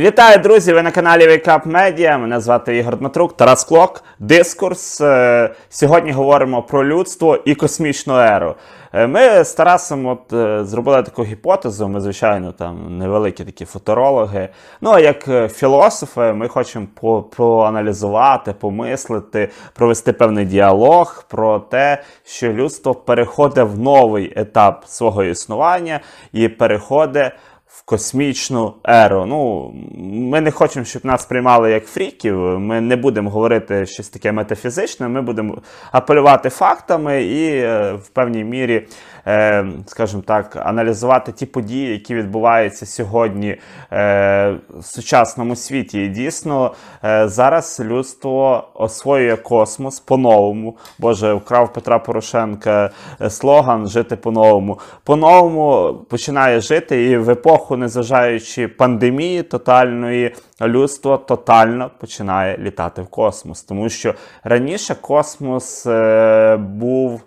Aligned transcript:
Вітаю, 0.00 0.38
друзі! 0.38 0.72
Ви 0.72 0.82
на 0.82 0.90
каналі 0.90 1.22
Wake 1.28 1.46
Up 1.46 1.66
Media. 1.66 2.18
Мене 2.18 2.40
звати 2.40 2.76
Ігор 2.76 2.96
Дмитрук, 2.96 3.36
Тарас 3.36 3.64
Клок. 3.64 4.04
Дискурс. 4.18 5.00
Е, 5.00 5.50
Сьогодні 5.68 6.12
говоримо 6.12 6.62
про 6.62 6.84
людство 6.84 7.38
і 7.44 7.54
космічну 7.54 8.18
еру. 8.18 8.54
Е, 8.92 9.06
Ми 9.06 9.44
з 9.44 9.52
Тарасом 9.52 10.06
от, 10.06 10.32
е, 10.32 10.64
зробили 10.64 11.02
таку 11.02 11.24
гіпотезу. 11.24 11.88
Ми, 11.88 12.00
звичайно, 12.00 12.52
там 12.52 12.98
невеликі 12.98 13.44
такі 13.44 13.64
футурологи. 13.64 14.48
Ну, 14.80 14.90
а 14.90 15.00
як 15.00 15.52
філософи, 15.52 16.32
ми 16.32 16.48
хочемо 16.48 16.86
по- 17.00 17.22
проаналізувати, 17.22 18.52
помислити, 18.52 19.48
провести 19.74 20.12
певний 20.12 20.44
діалог 20.44 21.24
про 21.28 21.58
те, 21.58 22.02
що 22.24 22.52
людство 22.52 22.94
переходить 22.94 23.64
в 23.68 23.78
новий 23.78 24.32
етап 24.36 24.84
свого 24.86 25.24
існування 25.24 26.00
і 26.32 26.48
переходить 26.48 27.32
в 27.80 27.84
космічну 27.84 28.74
еру. 28.84 29.26
Ну, 29.26 29.72
ми 29.98 30.40
не 30.40 30.50
хочемо, 30.50 30.84
щоб 30.84 31.04
нас 31.04 31.24
приймали 31.24 31.70
як 31.70 31.86
фріків. 31.86 32.38
Ми 32.38 32.80
не 32.80 32.96
будемо 32.96 33.30
говорити 33.30 33.86
щось 33.86 34.08
таке 34.08 34.32
метафізичне. 34.32 35.08
Ми 35.08 35.22
будемо 35.22 35.58
апелювати 35.92 36.50
фактами 36.50 37.22
і 37.22 37.56
е, 37.56 37.92
в 37.92 38.08
певній 38.08 38.44
мірі, 38.44 38.86
е, 39.26 39.66
скажімо 39.86 40.22
так, 40.26 40.56
аналізувати 40.56 41.32
ті 41.32 41.46
події, 41.46 41.92
які 41.92 42.14
відбуваються 42.14 42.86
сьогодні 42.86 43.48
е, 43.48 43.58
в 44.70 44.84
сучасному 44.84 45.56
світі. 45.56 46.04
І 46.04 46.08
дійсно 46.08 46.74
зараз 47.24 47.80
людство 47.84 48.68
освоює 48.74 49.36
космос 49.36 50.00
по-новому. 50.00 50.76
Боже, 50.98 51.34
вкрав 51.34 51.72
Петра 51.72 51.98
Порошенка 51.98 52.90
слоган 53.28 53.86
Жити 53.86 54.16
по-новому. 54.16 54.78
По-новому 55.04 55.94
починає 56.08 56.60
жити 56.60 57.04
і 57.04 57.16
в 57.16 57.30
епоху, 57.30 57.69
незважаючи 57.76 58.68
пандемії 58.68 59.42
тотальної, 59.42 60.34
людство 60.60 61.18
тотально 61.18 61.90
починає 62.00 62.58
літати 62.58 63.02
в 63.02 63.06
космос. 63.06 63.62
Тому 63.62 63.88
що 63.88 64.14
раніше 64.44 64.94
космос 64.94 65.86
е, 65.86 66.56
був 66.56 67.22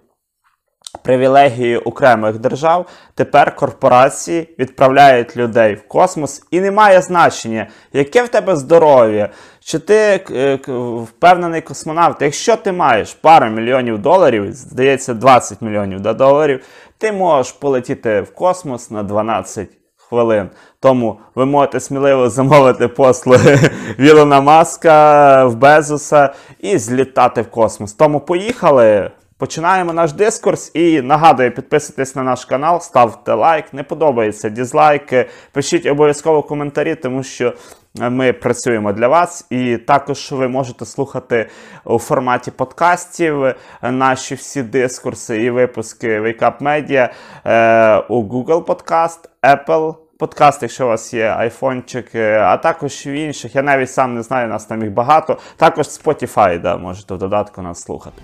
привілегії 1.02 1.78
окремих 1.78 2.40
держав. 2.40 2.86
Тепер 3.16 3.56
корпорації 3.56 4.56
відправляють 4.60 5.38
людей 5.38 5.76
в 5.76 5.88
космос, 5.88 6.44
і 6.52 6.62
немає 6.62 7.02
значення, 7.02 7.68
яке 7.94 8.24
в 8.24 8.28
тебе 8.28 8.56
здоров'я, 8.56 9.30
чи 9.60 9.80
ти 9.80 10.26
е, 10.32 10.60
впевнений 11.04 11.62
космонавт. 11.62 12.22
Якщо 12.22 12.56
ти 12.56 12.72
маєш 12.72 13.14
пару 13.14 13.46
мільйонів 13.46 14.00
доларів, 14.00 14.54
здається, 14.54 15.14
20 15.14 15.62
мільйонів 15.62 16.00
доларів, 16.00 16.66
ти 16.98 17.12
можеш 17.12 17.52
полетіти 17.52 18.22
в 18.22 18.34
космос 18.34 18.92
на 18.92 19.04
12 19.04 19.70
хвилин. 20.14 20.50
Тому 20.80 21.20
ви 21.36 21.46
можете 21.46 21.80
сміливо 21.80 22.30
замовити 22.30 22.88
послуги 22.88 23.60
Вілона 24.00 24.42
Маска 24.42 25.46
в 25.46 25.56
Безоса 25.56 26.34
і 26.60 26.78
злітати 26.78 27.42
в 27.42 27.52
космос. 27.52 27.94
Тому 27.94 28.20
поїхали. 28.20 29.12
Починаємо 29.38 29.94
наш 29.94 30.14
дискурс 30.14 30.72
і 30.74 31.02
нагадую, 31.02 31.52
підписуйтесь 31.52 32.16
на 32.16 32.24
наш 32.24 32.46
канал, 32.46 32.80
ставте 32.80 33.34
лайк. 33.34 33.74
Не 33.74 33.84
подобається 33.84 34.50
дізлайки. 34.50 35.30
Пишіть 35.52 35.86
обов'язково 35.86 36.44
коментарі, 36.44 36.96
тому 36.96 37.24
що 37.24 37.54
ми 37.96 38.34
працюємо 38.34 38.94
для 38.94 39.08
вас. 39.08 39.48
І 39.50 39.78
також 39.78 40.32
ви 40.32 40.48
можете 40.48 40.86
слухати 40.86 41.50
у 41.86 42.00
форматі 42.00 42.52
подкастів 42.52 43.56
наші 43.82 44.36
всі 44.36 44.64
дискурси 44.64 45.44
і 45.44 45.50
випуски 45.50 46.22
Wake 46.22 46.40
Up 46.40 46.58
Media 46.62 47.10
е, 47.46 47.98
у 48.10 48.24
Google 48.24 48.66
Podcast, 48.66 49.20
Apple 49.44 50.03
подкаст, 50.24 50.62
якщо 50.62 50.86
у 50.86 50.88
вас 50.88 51.14
є 51.14 51.26
айфончик, 51.26 52.16
а 52.16 52.58
також 52.58 53.06
в 53.06 53.08
інших. 53.08 53.56
Я 53.56 53.62
навіть 53.62 53.92
сам 53.92 54.16
не 54.16 54.24
знаю, 54.24 54.48
нас 54.48 54.66
там 54.66 54.82
їх 54.82 54.92
багато. 54.92 55.38
Також 55.58 55.86
Spotify, 55.86 56.62
да, 56.62 56.78
можете 56.78 57.14
в 57.14 57.18
додатку 57.18 57.62
нас 57.62 57.82
слухати. 57.82 58.22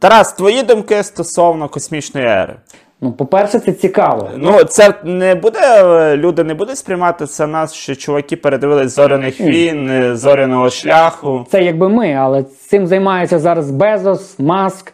Тарас, 0.00 0.32
твої 0.32 0.62
думки 0.62 1.02
стосовно 1.02 1.68
космічної 1.68 2.26
ери. 2.26 2.56
Ну, 3.00 3.12
по-перше, 3.12 3.58
це 3.58 3.72
цікаво. 3.72 4.30
Ну, 4.36 4.64
це 4.64 4.94
не 5.04 5.34
буде, 5.34 6.16
люди 6.16 6.44
не 6.44 6.54
будуть 6.54 6.78
сприймати 6.78 7.26
це 7.26 7.46
нас, 7.46 7.74
що 7.74 7.94
чуваки 7.94 8.36
передивились 8.36 8.94
зоряних 8.94 9.40
війн, 9.40 9.90
е, 9.90 10.16
зоряного 10.16 10.70
шляху. 10.70 11.46
Це 11.50 11.62
якби 11.62 11.88
ми, 11.88 12.12
але 12.12 12.42
цим 12.42 12.86
займається 12.86 13.38
зараз 13.38 13.70
Безос, 13.70 14.38
Маск. 14.38 14.92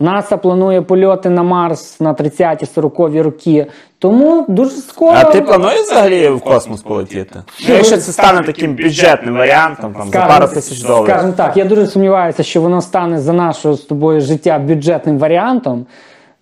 НАСА 0.00 0.36
планує 0.36 0.82
польоти 0.82 1.30
на 1.30 1.42
Марс 1.42 2.00
на 2.00 2.14
30-40 2.14 3.22
роки. 3.22 3.66
Тому 3.98 4.44
дуже 4.48 4.70
скоро. 4.70 5.16
А 5.16 5.24
ти 5.24 5.40
плануєш 5.40 5.80
взагалі 5.80 6.28
в 6.28 6.40
космос 6.40 6.82
полетіти? 6.82 7.42
Ну, 7.68 7.74
якщо 7.74 7.96
це 7.96 8.12
стане 8.12 8.42
таким 8.42 8.74
бюджетним 8.76 9.36
варіантом, 9.36 9.94
там, 9.94 10.08
за 10.08 10.26
пару 10.26 10.48
тисяч 10.48 10.80
доларів. 10.80 11.10
Скажем 11.10 11.32
так, 11.32 11.56
я 11.56 11.64
дуже 11.64 11.86
сумніваюся, 11.86 12.42
що 12.42 12.60
воно 12.60 12.82
стане 12.82 13.20
за 13.20 13.32
нашого 13.32 13.74
з 13.74 13.80
тобою 13.80 14.20
життя 14.20 14.58
бюджетним 14.58 15.18
варіантом. 15.18 15.86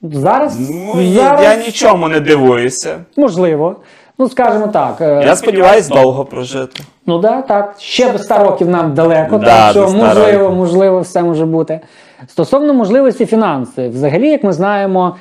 Зараз, 0.02 0.70
Ну, 0.70 1.00
і 1.02 1.12
зараз 1.14 1.42
я 1.42 1.56
нічому 1.56 2.08
не 2.08 2.20
дивуюся. 2.20 2.98
можливо. 3.16 3.76
Ну, 4.18 4.28
скажімо 4.28 4.66
так. 4.68 5.00
е, 5.00 5.22
Я 5.26 5.36
сподіваюся 5.36 5.94
довго 5.94 6.24
прожити. 6.24 6.82
Ну 7.06 7.18
да, 7.18 7.42
так. 7.42 7.74
Ще 7.78 8.12
до 8.12 8.18
100 8.18 8.38
років 8.38 8.68
нам 8.68 8.94
далеко, 8.94 9.38
Да, 9.38 9.46
так 9.46 9.70
що 9.70 9.88
100 9.88 9.96
можливо, 9.98 10.38
років. 10.44 10.56
можливо, 10.56 11.00
все 11.00 11.22
може 11.22 11.46
бути. 11.46 11.80
Стосовно 12.26 12.74
можливості 12.74 13.26
фінансів, 13.26 13.90
взагалі, 13.90 14.28
як 14.28 14.44
ми 14.44 14.52
знаємо, 14.52 15.16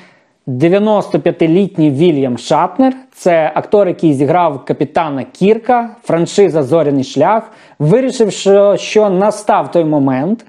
95-літній 0.47 1.91
Вільям 1.91 2.37
Шапнер 2.37 2.93
це 3.13 3.51
актор, 3.55 3.87
який 3.87 4.13
зіграв 4.13 4.65
капітана 4.65 5.23
Кірка, 5.23 5.89
франшиза 6.03 6.63
Зоряний 6.63 7.03
шлях, 7.03 7.43
вирішив, 7.79 8.31
що, 8.31 8.77
що 8.77 9.09
настав 9.09 9.71
той 9.71 9.83
момент, 9.83 10.45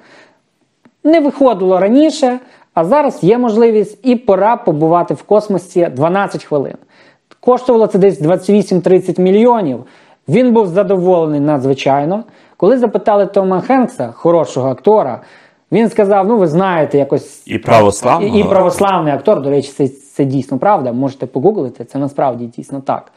не 1.05 1.21
виходило 1.21 1.81
раніше, 1.81 2.39
а 2.75 2.85
зараз 2.85 3.25
є 3.25 3.39
можливість 3.39 3.99
і 4.03 4.17
пора 4.17 4.57
побувати 4.57 5.15
в 5.15 5.23
космосі 5.23 5.89
12 5.97 6.45
хвилин. 6.45 6.75
Коштувало 7.41 7.87
це 7.87 7.99
десь 7.99 8.23
28-30 8.23 9.21
мільйонів. 9.21 9.85
Він 10.29 10.53
був 10.53 10.67
задоволений 10.67 11.41
надзвичайно. 11.41 12.25
Коли 12.57 12.79
запитали 12.79 13.27
Тома 13.27 13.61
Хенкса, 13.61 14.13
хорошого 14.13 14.69
актора, 14.69 15.21
він 15.73 15.91
сказав: 15.91 16.29
ну, 16.29 16.39
ви 16.39 16.47
знаєте, 16.47 16.99
якось. 16.99 17.43
І 17.47 17.59
православного. 17.59 18.37
І, 18.37 18.41
і 18.41 18.45
православний 18.45 19.13
актор, 19.13 19.43
до 19.43 19.51
речі, 19.51 19.73
це, 19.77 19.89
це 19.89 20.25
дійсно 20.25 20.59
правда. 20.59 20.93
Можете 20.93 21.27
погуглити, 21.27 21.85
це 21.85 21.99
насправді 21.99 22.47
дійсно 22.47 22.81
так. 22.81 23.13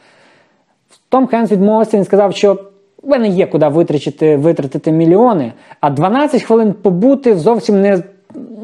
Том 1.08 1.26
Хенс 1.26 1.52
відмовився, 1.52 1.96
він 1.96 2.04
сказав, 2.04 2.34
що 2.34 2.54
в 3.02 3.08
мене 3.08 3.28
є 3.28 3.46
куди 3.46 3.68
витратити 4.36 4.92
мільйони, 4.92 5.52
а 5.80 5.90
12 5.90 6.42
хвилин 6.42 6.72
побути 6.72 7.36
зовсім 7.36 7.80
не, 7.80 8.02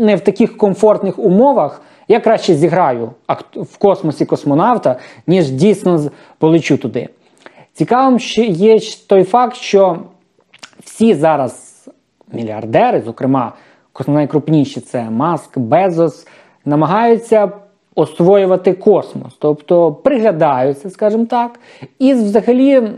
не 0.02 0.16
в 0.16 0.20
таких 0.20 0.56
комфортних 0.56 1.18
умовах. 1.18 1.82
Я 2.08 2.20
краще 2.20 2.54
зіграю 2.54 3.10
в 3.54 3.78
космосі 3.78 4.24
космонавта, 4.26 4.96
ніж 5.26 5.50
дійсно 5.50 6.10
полечу 6.38 6.76
туди. 6.76 7.08
Цікавим 7.72 8.18
є 8.48 8.78
той 9.06 9.24
факт, 9.24 9.56
що 9.56 9.98
всі 10.84 11.14
зараз 11.14 11.84
мільярдери, 12.32 13.02
зокрема, 13.04 13.52
найкрупніші 14.06 14.80
це 14.80 15.10
Маск, 15.10 15.58
Безос, 15.58 16.26
намагаються 16.64 17.50
освоювати 17.94 18.72
космос, 18.72 19.36
тобто 19.38 19.92
приглядаються, 19.92 20.90
скажімо 20.90 21.26
так, 21.26 21.60
і 21.98 22.14
взагалі 22.14 22.90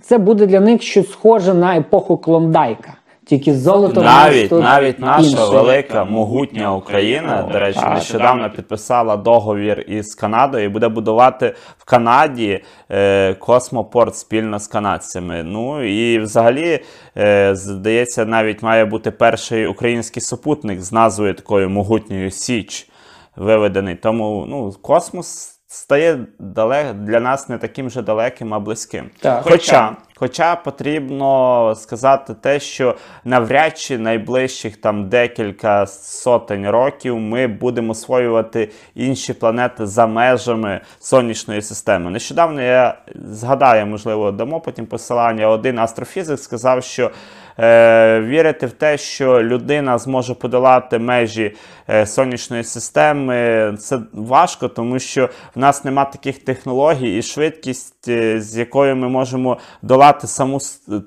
це 0.00 0.18
буде 0.18 0.46
для 0.46 0.60
них 0.60 0.82
щось 0.82 1.10
схоже 1.10 1.54
на 1.54 1.76
епоху 1.76 2.16
Клондайка. 2.16 2.97
Тільки 3.28 3.54
золото 3.54 4.02
Навіть 4.02 4.50
тут 4.50 4.62
навіть 4.62 4.98
наша 4.98 5.28
інше. 5.28 5.44
велика 5.44 6.04
могутня 6.04 6.74
Україна, 6.74 7.44
О, 7.48 7.52
до 7.52 7.58
речі, 7.58 7.80
так, 7.80 7.94
нещодавно 7.94 8.50
підписала 8.50 9.16
договір 9.16 9.84
із 9.88 10.14
Канадою 10.14 10.64
і 10.64 10.68
буде 10.68 10.88
будувати 10.88 11.54
в 11.78 11.84
Канаді 11.84 12.64
е, 12.90 13.34
космопорт 13.34 14.16
спільно 14.16 14.58
з 14.58 14.66
канадцями. 14.66 15.42
Ну 15.42 15.82
і 15.84 16.18
взагалі, 16.18 16.80
е, 17.16 17.54
здається, 17.54 18.24
навіть 18.24 18.62
має 18.62 18.84
бути 18.84 19.10
перший 19.10 19.66
український 19.66 20.22
супутник 20.22 20.80
з 20.80 20.92
назвою 20.92 21.34
такою 21.34 21.70
могутньою 21.70 22.30
Січ 22.30 22.88
виведений. 23.36 23.94
Тому 23.94 24.46
ну, 24.48 24.72
космос 24.82 25.58
стає 25.66 26.26
далек, 26.38 26.94
для 26.94 27.20
нас 27.20 27.48
не 27.48 27.58
таким 27.58 27.90
же 27.90 28.02
далеким, 28.02 28.54
а 28.54 28.58
близьким. 28.58 29.10
Так. 29.20 29.44
Хоча, 29.44 29.96
хоча 30.18 30.56
потрібно 30.56 31.74
сказати 31.76 32.34
те, 32.34 32.60
що 32.60 32.94
навряд 33.24 33.78
чи 33.78 33.98
найближчих 33.98 34.76
там 34.76 35.08
декілька 35.08 35.86
сотень 35.86 36.70
років 36.70 37.18
ми 37.18 37.46
будемо 37.46 37.92
освоювати 37.92 38.70
інші 38.94 39.32
планети 39.32 39.86
за 39.86 40.06
межами 40.06 40.80
сонячної 41.00 41.62
системи. 41.62 42.10
Нещодавно 42.10 42.62
я 42.62 42.98
згадаю, 43.14 43.86
можливо, 43.86 44.32
дамо 44.32 44.60
потім 44.60 44.86
посилання. 44.86 45.48
Один 45.48 45.78
астрофізик 45.78 46.38
сказав, 46.38 46.84
що 46.84 47.10
е, 47.58 48.20
вірити 48.20 48.66
в 48.66 48.72
те, 48.72 48.98
що 48.98 49.42
людина 49.42 49.98
зможе 49.98 50.34
подолати 50.34 50.98
межі 50.98 51.56
е, 51.90 52.06
сонячної 52.06 52.64
системи, 52.64 53.74
це 53.78 53.98
важко, 54.12 54.68
тому 54.68 54.98
що 54.98 55.28
в 55.54 55.58
нас 55.58 55.84
нема 55.84 56.04
таких 56.04 56.38
технологій 56.38 57.18
і 57.18 57.22
швидкість, 57.22 57.97
з 58.40 58.56
якою 58.56 58.96
ми 58.96 59.08
можемо 59.08 59.58
долати 59.82 60.26
саму 60.26 60.58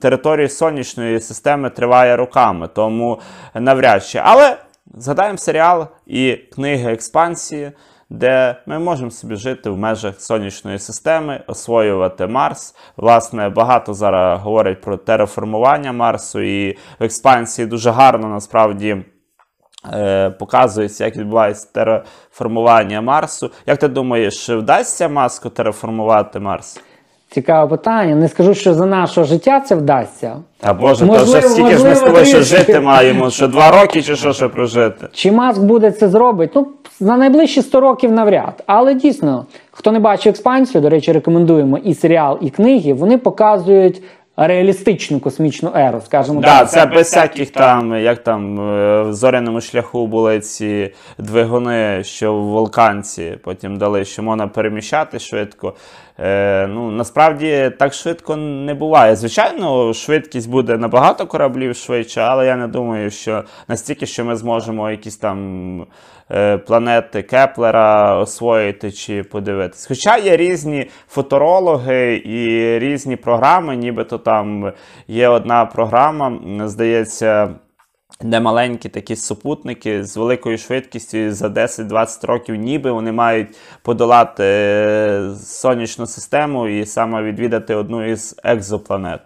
територію 0.02 0.50
сонячної 0.50 1.20
системи, 1.20 1.70
триває 1.70 2.16
роками. 2.16 2.68
Тому 2.68 3.20
навряд 3.54 4.06
чи. 4.06 4.22
Але 4.24 4.58
згадаємо 4.94 5.38
серіал 5.38 5.88
і 6.06 6.34
книги 6.34 6.92
експансії. 6.92 7.72
Де 8.14 8.56
ми 8.66 8.80
можемо 8.80 9.12
собі 9.12 9.36
жити 9.36 9.70
в 9.70 9.78
межах 9.78 10.22
сонячної 10.22 10.80
системи, 10.80 11.44
освоювати 11.48 12.28
Марс. 12.28 12.76
Власне, 12.98 13.50
багато 13.50 13.94
зараз 13.94 14.42
говорять 14.42 14.82
про 14.82 14.98
тереформування 14.98 15.92
Марсу, 15.92 16.42
і 16.42 16.78
в 17.00 17.04
експансії 17.04 17.66
дуже 17.66 17.92
гарно 17.92 18.28
насправді 18.28 19.06
е, 19.94 20.30
показується, 20.30 21.06
як 21.06 21.18
відбувається 21.18 21.68
тереформування 21.74 23.02
Марсу. 23.02 23.52
Як 23.66 23.78
ти 23.78 23.88
думаєш, 23.88 24.50
вдасться 24.50 25.10
маску 25.10 25.50
тереформувати 25.50 26.40
Марс? 26.40 26.82
Цікаве 27.34 27.70
питання. 27.70 28.16
Не 28.16 28.28
скажу, 28.28 28.54
що 28.54 28.74
за 28.74 28.86
нашого 28.86 29.28
життя 29.28 29.60
це 29.60 29.76
вдасться. 29.76 30.36
А 30.62 30.74
Боже, 30.74 31.08
то 31.08 31.24
вже 31.24 31.42
стільки 31.42 31.70
ж 31.70 31.74
ми 31.74 31.78
з 31.78 31.84
можливо, 31.84 32.06
тобою 32.06 32.26
ще 32.26 32.42
жити 32.42 32.80
маємо, 32.80 33.30
що 33.30 33.48
два 33.48 33.72
роки 33.82 34.02
чи 34.02 34.16
що 34.16 34.34
ще 34.34 34.48
прожити. 34.48 35.08
Чи 35.14 35.32
Маск 35.32 35.62
буде 35.62 35.92
це 35.92 36.10
зробити? 36.10 36.52
Ну, 36.56 36.68
на 37.00 37.18
найближчі 37.18 37.62
100 37.62 37.80
років 37.80 38.12
навряд. 38.12 38.64
Але 38.68 38.94
дійсно, 38.94 39.46
хто 39.72 39.92
не 39.92 40.00
бачив 40.00 40.30
експансію, 40.30 40.82
до 40.82 40.90
речі, 40.90 41.12
рекомендуємо 41.12 41.78
і 41.78 41.94
серіал, 41.94 42.38
і 42.42 42.50
книги, 42.50 42.94
вони 42.94 43.18
показують 43.18 44.02
реалістичну 44.38 45.20
космічну 45.20 45.72
еру, 45.76 46.02
скажімо 46.06 46.42
Да, 46.42 46.60
так. 46.60 46.70
це 46.70 46.86
без 46.86 47.08
всяких 47.08 47.50
там, 47.50 47.96
як 47.96 48.24
там 48.24 48.60
е, 48.60 49.02
в 49.02 49.14
зоряному 49.14 49.62
шляху 49.62 50.08
були 50.08 50.40
ці 50.40 50.94
двигуни, 51.18 52.04
що 52.04 52.34
в 52.34 52.44
Волканці 52.46 53.38
потім 53.44 53.78
дали, 53.78 54.06
що 54.06 54.24
можна 54.24 54.48
переміщати 54.48 55.20
швидко. 55.20 55.74
Е, 56.24 56.68
ну, 56.68 56.92
насправді 56.92 57.72
так 57.80 57.94
швидко 57.94 58.36
не 58.36 58.74
буває. 58.74 59.16
Звичайно, 59.16 59.94
швидкість 59.94 60.50
буде 60.50 60.78
набагато 60.78 61.28
кораблів 61.28 61.76
швидше, 61.76 62.22
але 62.22 62.46
я 62.46 62.56
не 62.56 62.68
думаю, 62.68 63.10
що 63.12 63.44
настільки, 63.68 64.06
що 64.06 64.26
ми 64.26 64.36
зможемо 64.36 64.92
якісь 64.92 65.18
там 65.18 65.86
е, 66.32 66.58
планети 66.58 67.22
Кеплера 67.22 68.20
освоїти 68.20 68.92
чи 68.92 69.24
подивитись. 69.24 69.86
Хоча 69.88 70.18
є 70.18 70.38
різні 70.38 70.90
фоторологи 71.08 72.22
і 72.26 72.80
різні 72.80 73.16
програми, 73.16 73.76
нібито 73.76 74.18
там 74.18 74.72
є 75.08 75.28
одна 75.28 75.66
програма, 75.66 76.34
здається. 76.66 77.50
Де 78.22 78.40
маленькі 78.40 78.90
такі 78.90 79.16
супутники 79.16 80.04
з 80.04 80.18
великою 80.18 80.58
швидкістю 80.58 81.32
за 81.32 81.48
10-20 81.48 82.26
років, 82.26 82.56
ніби 82.56 82.92
вони 82.92 83.12
мають 83.12 83.48
подолати 83.82 84.44
е, 84.44 85.30
сонячну 85.44 86.08
систему 86.08 86.68
і 86.68 86.86
саме 86.86 87.24
відвідати 87.24 87.76
одну 87.76 88.12
із 88.12 88.36
екзопланет. 88.44 89.20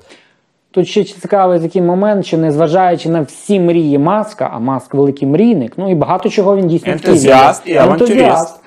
Тут 0.72 0.88
ще 0.88 1.04
цікавий 1.04 1.60
такий 1.60 1.82
момент, 1.82 2.26
що 2.26 2.38
незважаючи 2.38 3.10
на 3.10 3.22
всі 3.22 3.60
мрії 3.60 3.98
Маска, 3.98 4.50
а 4.54 4.60
Маск 4.60 4.94
великий 4.94 5.28
мрійник, 5.28 5.74
ну 5.78 5.92
і 5.92 5.96
багато 5.96 6.30
чого 6.30 6.58
він 6.58 6.68
дійсно 6.68 6.92
Ентузіаст 6.92 7.62
і 7.66 7.76
авантюрист. 7.76 8.60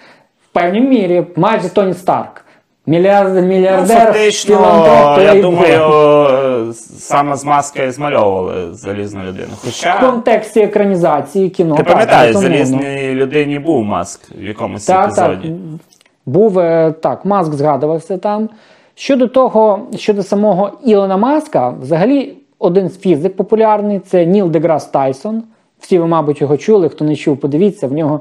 В 0.44 0.52
певній 0.52 0.80
мірі, 0.80 1.26
майже 1.36 1.68
Тоні 1.68 1.94
Старк. 1.94 2.44
Мільярд, 2.88 3.34
Ну, 3.34 3.42
мільярдер, 3.42 3.96
фактично, 3.98 5.18
я 5.24 5.42
думаю, 5.42 6.72
саме 6.98 7.36
з 7.36 7.44
маска 7.44 7.82
і 7.82 7.90
змальовували 7.90 8.74
залізну 8.74 9.22
людину. 9.22 9.48
в 9.64 10.00
контексті 10.00 10.60
екранізації 10.60 11.50
кіно. 11.50 11.76
ти 11.76 11.82
пам'ятаєш, 11.82 12.36
залізній 12.36 13.14
людині 13.14 13.58
був 13.58 13.84
маск 13.84 14.20
в 14.38 14.44
якомусь 14.44 14.86
Так, 14.86 15.14
так. 15.14 15.38
Був 16.26 16.58
е, 16.58 16.94
так, 17.00 17.24
Маск 17.24 17.52
згадувався 17.52 18.18
там. 18.18 18.48
Щодо 18.94 19.28
того, 19.28 19.80
щодо 19.96 20.22
самого 20.22 20.70
Ілона 20.84 21.16
Маска, 21.16 21.74
взагалі 21.80 22.32
один 22.58 22.88
з 22.88 22.98
фізик 22.98 23.36
популярний 23.36 23.98
це 23.98 24.26
Ніл 24.26 24.50
Деграс 24.50 24.86
Тайсон. 24.86 25.42
Всі 25.80 25.98
ви, 25.98 26.06
мабуть, 26.06 26.40
його 26.40 26.56
чули. 26.56 26.88
Хто 26.88 27.04
не 27.04 27.16
чув, 27.16 27.36
подивіться, 27.36 27.86
в 27.86 27.92
нього 27.92 28.20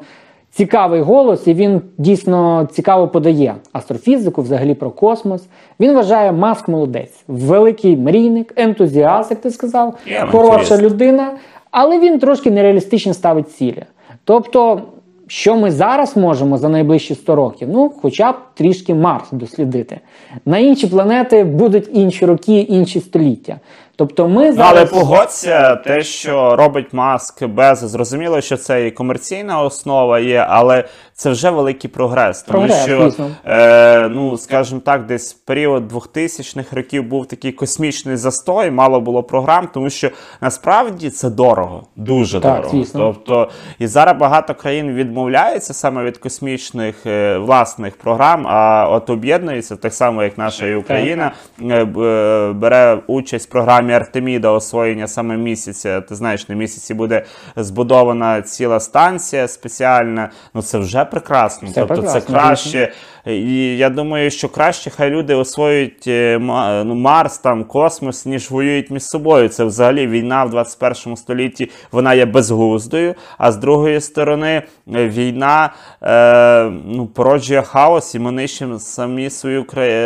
цікавий 0.57 1.01
голос, 1.01 1.47
і 1.47 1.53
він 1.53 1.81
дійсно 1.97 2.67
цікаво 2.71 3.07
подає 3.07 3.55
астрофізику, 3.73 4.41
взагалі 4.41 4.73
про 4.73 4.91
космос. 4.91 5.47
Він 5.79 5.93
вважає 5.93 6.31
Маск 6.31 6.67
молодець, 6.67 7.23
великий 7.27 7.97
мрійник, 7.97 8.53
ентузіаст, 8.55 9.31
як 9.31 9.41
ти 9.41 9.51
сказав, 9.51 9.95
авантюрист. 10.07 10.31
хороша 10.31 10.77
людина, 10.77 11.31
але 11.71 11.99
він 11.99 12.19
трошки 12.19 12.51
нереалістично 12.51 13.13
ставить 13.13 13.51
цілі. 13.51 13.83
Тобто, 14.23 14.81
що 15.27 15.55
ми 15.55 15.71
зараз 15.71 16.17
можемо 16.17 16.57
за 16.57 16.69
найближчі 16.69 17.15
100 17.15 17.35
років? 17.35 17.69
Ну, 17.71 17.91
хоча 18.01 18.31
б 18.31 18.35
трішки 18.53 18.93
Марс 18.93 19.31
дослідити. 19.31 19.99
На 20.45 20.57
інші 20.57 20.87
планети 20.87 21.43
будуть 21.43 21.89
інші 21.93 22.25
роки, 22.25 22.59
інші 22.59 22.99
століття. 22.99 23.59
Тобто, 23.97 24.27
ми 24.27 24.53
зараз... 24.53 24.71
але 24.71 24.85
погодься, 24.85 25.75
те, 25.75 26.03
що 26.03 26.55
робить 26.55 26.93
маск 26.93 27.43
без 27.43 27.79
зрозуміло, 27.79 28.41
що 28.41 28.57
це 28.57 28.87
і 28.87 28.91
комерційна 28.91 29.61
основа 29.61 30.19
є, 30.19 30.45
але 30.49 30.83
це 31.17 31.29
вже 31.29 31.49
великий 31.49 31.89
прогрес. 31.89 32.43
Тому 32.43 32.67
Прогрес, 32.67 33.13
що, 33.15 33.27
е, 33.45 34.09
ну 34.09 34.37
скажімо 34.37 34.81
так, 34.85 35.05
десь 35.05 35.33
в 35.33 35.37
період 35.37 35.91
2000-х 35.91 36.75
років 36.75 37.03
був 37.03 37.25
такий 37.25 37.51
космічний 37.51 38.15
застой, 38.15 38.71
мало 38.71 39.01
було 39.01 39.23
програм, 39.23 39.69
тому 39.73 39.89
що 39.89 40.09
насправді 40.41 41.09
це 41.09 41.29
дорого, 41.29 41.83
дуже 41.95 42.39
Так, 42.39 42.55
дорого. 42.55 42.77
звісно. 42.77 42.99
Тобто, 43.13 43.49
і 43.79 43.87
зараз 43.87 44.17
багато 44.17 44.55
країн 44.55 44.91
відмовляються 44.91 45.73
саме 45.73 46.03
від 46.03 46.17
космічних 46.17 47.05
е, 47.05 47.37
власних 47.37 47.97
програм, 47.97 48.47
а 48.47 48.89
от 48.89 49.09
об'єднуються, 49.09 49.75
так 49.75 49.93
само 49.93 50.23
як 50.23 50.37
наша 50.37 50.67
і 50.67 50.75
Україна, 50.75 51.31
е, 51.61 51.65
е, 51.65 52.53
бере 52.53 52.99
участь 53.07 53.47
в 53.47 53.51
програмі 53.51 53.93
Артеміда 53.93 54.49
освоєння 54.49 55.07
саме 55.07 55.37
місяця. 55.37 56.01
Ти 56.01 56.15
знаєш, 56.15 56.49
на 56.49 56.55
місяці 56.55 56.93
буде 56.93 57.25
збудована 57.55 58.41
ціла 58.41 58.79
станція 58.79 59.47
спеціальна. 59.47 60.29
Ну 60.53 60.61
це 60.61 60.77
вже 60.77 61.06
прекрасно. 61.11 61.67
Це 61.67 61.73
тобто 61.73 61.93
прекрасно, 61.93 62.21
це 62.21 62.27
краще. 62.27 62.93
І 63.25 63.77
я 63.77 63.89
думаю, 63.89 64.31
що 64.31 64.49
краще 64.49 64.89
хай 64.89 65.09
люди 65.09 65.35
освоюють 65.35 66.07
е, 66.07 66.39
ну, 66.85 66.95
Марс, 66.95 67.37
там 67.37 67.63
космос, 67.63 68.25
ніж 68.25 68.51
воюють 68.51 68.89
між 68.91 69.03
собою. 69.03 69.49
Це 69.49 69.63
взагалі 69.63 70.07
війна 70.07 70.43
в 70.43 70.49
21 70.49 71.15
столітті 71.17 71.71
вона 71.91 72.13
є 72.13 72.25
безглуздою. 72.25 73.15
А 73.37 73.51
з 73.51 73.57
другої 73.57 74.01
сторони, 74.01 74.61
е, 74.95 75.07
війна 75.07 75.73
е, 76.03 76.71
ну, 76.85 77.07
породжує 77.07 77.61
хаос, 77.61 78.15
і 78.15 78.19
ми 78.19 78.31
нищимо 78.31 78.79
самі 78.79 79.29
свою 79.29 79.65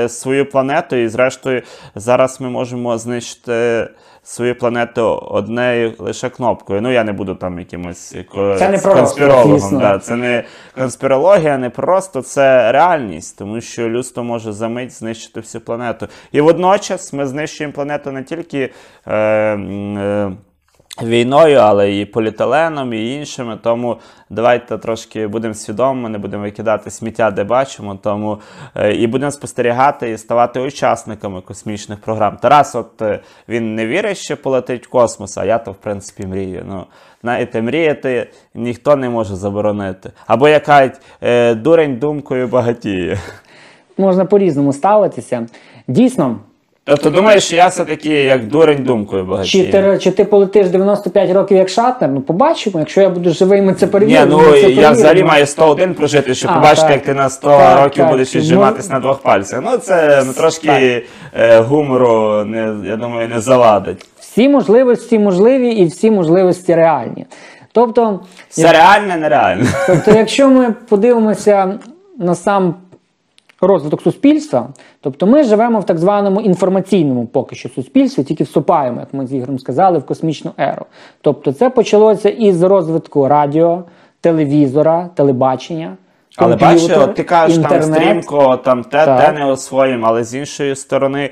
свою 0.09 0.49
планету. 0.49 0.95
І 0.95 1.07
зрештою, 1.07 1.61
зараз 1.95 2.41
ми 2.41 2.49
можемо 2.49 2.97
знищити. 2.97 3.87
Свою 4.23 4.55
планету 4.55 5.17
однею 5.17 5.93
лише 5.99 6.29
кнопкою. 6.29 6.81
Ну 6.81 6.91
я 6.91 7.03
не 7.03 7.11
буду 7.11 7.35
там 7.35 7.59
якимось 7.59 8.15
е, 8.15 8.55
Це 8.59 8.69
не 8.69 8.79
конспірологом. 8.79 9.79
Да. 9.79 9.99
Це 9.99 10.15
не 10.15 10.43
конспірологія, 10.75 11.57
не 11.57 11.69
просто 11.69 12.21
це 12.21 12.71
реальність, 12.71 13.37
тому 13.37 13.61
що 13.61 13.89
людство 13.89 14.23
може 14.23 14.51
за 14.51 14.67
мить 14.67 14.91
знищити 14.91 15.39
всю 15.39 15.61
планету. 15.61 16.07
І 16.31 16.41
водночас 16.41 17.13
ми 17.13 17.27
знищуємо 17.27 17.73
планету 17.73 18.11
не 18.11 18.23
тільки. 18.23 18.69
Е, 19.07 19.15
е, 19.15 20.31
Війною, 21.03 21.57
але 21.57 21.98
і 21.98 22.05
поліетиленом, 22.05 22.93
і 22.93 23.13
іншими. 23.13 23.57
Тому 23.63 23.98
давайте 24.29 24.77
трошки 24.77 25.27
будемо 25.27 25.53
свідомими, 25.53 26.10
не 26.10 26.17
будемо 26.17 26.43
викидати 26.43 26.91
сміття, 26.91 27.31
де 27.31 27.43
бачимо. 27.43 28.00
Тому 28.03 28.39
е, 28.75 28.93
і 28.93 29.07
будемо 29.07 29.31
спостерігати 29.31 30.12
і 30.12 30.17
ставати 30.17 30.60
учасниками 30.60 31.41
космічних 31.41 32.00
програм. 32.00 32.38
Тарас, 32.41 32.75
от 32.75 33.01
е, 33.01 33.19
він 33.50 33.75
не 33.75 33.88
вірить, 33.88 34.17
що 34.17 34.38
полетить 34.38 34.88
в 34.88 34.89
космос, 34.89 35.38
а 35.38 35.45
я 35.45 35.57
то 35.57 35.71
в 35.71 35.75
принципі 35.75 36.27
мрію. 36.27 36.63
Ну, 36.67 36.86
знаєте, 37.21 37.62
мріяти 37.62 38.29
ніхто 38.55 38.95
не 38.95 39.10
може 39.10 39.36
заборонити. 39.36 40.12
Або 40.27 40.48
як 40.48 40.63
кажуть, 40.63 41.01
е, 41.21 41.55
дурень 41.55 41.95
думкою 41.95 42.48
багатіє. 42.48 43.19
можна 43.98 44.25
по-різному 44.25 44.74
ставитися. 44.74 45.48
Дійсно, 45.88 46.39
Тобто 46.91 47.10
думаєш, 47.10 47.43
що 47.43 47.55
я 47.55 47.67
все-таки 47.67 48.10
як 48.10 48.48
дурень 48.48 48.83
думкою 48.83 49.39
чи 49.43 49.71
ти, 49.71 49.98
чи 50.01 50.12
ти 50.12 50.25
полетиш 50.25 50.67
95 50.67 51.31
років 51.31 51.57
як 51.57 51.69
шатнер, 51.69 52.10
ну 52.10 52.21
побачимо. 52.21 52.79
Якщо 52.79 53.01
я 53.01 53.10
буду 53.10 53.29
живий, 53.29 53.62
ми 53.62 53.74
це 53.74 53.86
Ні, 53.86 54.19
ну 54.29 54.38
ми 54.38 54.43
це 54.43 54.50
я 54.50 54.62
перевіримо. 54.62 54.91
взагалі 54.93 55.24
маю 55.24 55.45
101 55.45 55.93
прожити, 55.93 56.36
щоб 56.36 56.51
А, 56.51 56.53
побачити, 56.53 56.81
так. 56.81 56.91
як 56.91 57.03
ти 57.03 57.13
на 57.13 57.29
100 57.29 57.48
Так, 57.48 57.83
років 57.83 58.03
так. 58.03 58.12
будеш 58.12 58.36
Ну, 58.36 58.74
на 58.89 59.00
двох 59.00 59.21
пальцях. 59.21 59.62
Ну 59.65 59.77
це 59.77 60.24
ну, 60.27 60.33
трошки 60.33 61.05
е, 61.39 61.60
гумору, 61.60 62.43
не, 62.45 62.75
я 62.89 62.95
думаю, 62.95 63.29
не 63.29 63.41
завадить. 63.41 64.05
Всі 64.19 64.50
можливості 64.50 65.19
можливі 65.19 65.69
і 65.69 65.86
всі 65.86 66.12
можливості 66.12 66.75
реальні. 66.75 67.25
Тобто, 67.71 68.19
Все 68.50 68.71
реальне, 68.71 69.17
нереальне. 69.17 69.65
Тобто, 69.88 70.12
якщо 70.12 70.50
ми 70.50 70.75
подивимося 70.89 71.79
на 72.19 72.36
сам 72.36 72.75
розвиток 73.61 74.01
суспільства. 74.01 74.69
Тобто 75.01 75.27
ми 75.27 75.43
живемо 75.43 75.79
в 75.79 75.85
так 75.85 75.97
званому 75.97 76.41
інформаційному 76.41 77.25
поки 77.25 77.55
що 77.55 77.69
суспільстві, 77.69 78.23
тільки 78.23 78.43
вступаємо, 78.43 78.99
як 78.99 79.13
ми 79.13 79.27
з 79.27 79.33
Ігорем 79.33 79.59
сказали, 79.59 79.99
в 79.99 80.05
космічну 80.05 80.51
еру. 80.57 80.85
Тобто 81.21 81.53
це 81.53 81.69
почалося 81.69 82.29
із 82.29 82.63
розвитку 82.63 83.27
радіо, 83.27 83.83
телевізора, 84.21 85.09
телебачення. 85.15 85.97
Але 86.38 86.55
бачиш, 86.55 86.91
ти 87.15 87.23
кажеш 87.23 87.57
там 87.57 87.83
стрімко, 87.83 88.57
там 88.57 88.83
те, 88.83 89.05
Так. 89.05 89.25
те 89.25 89.31
не 89.31 89.45
освоїмо, 89.45 90.07
але 90.07 90.23
з 90.23 90.35
іншої 90.35 90.75
сторони, 90.75 91.29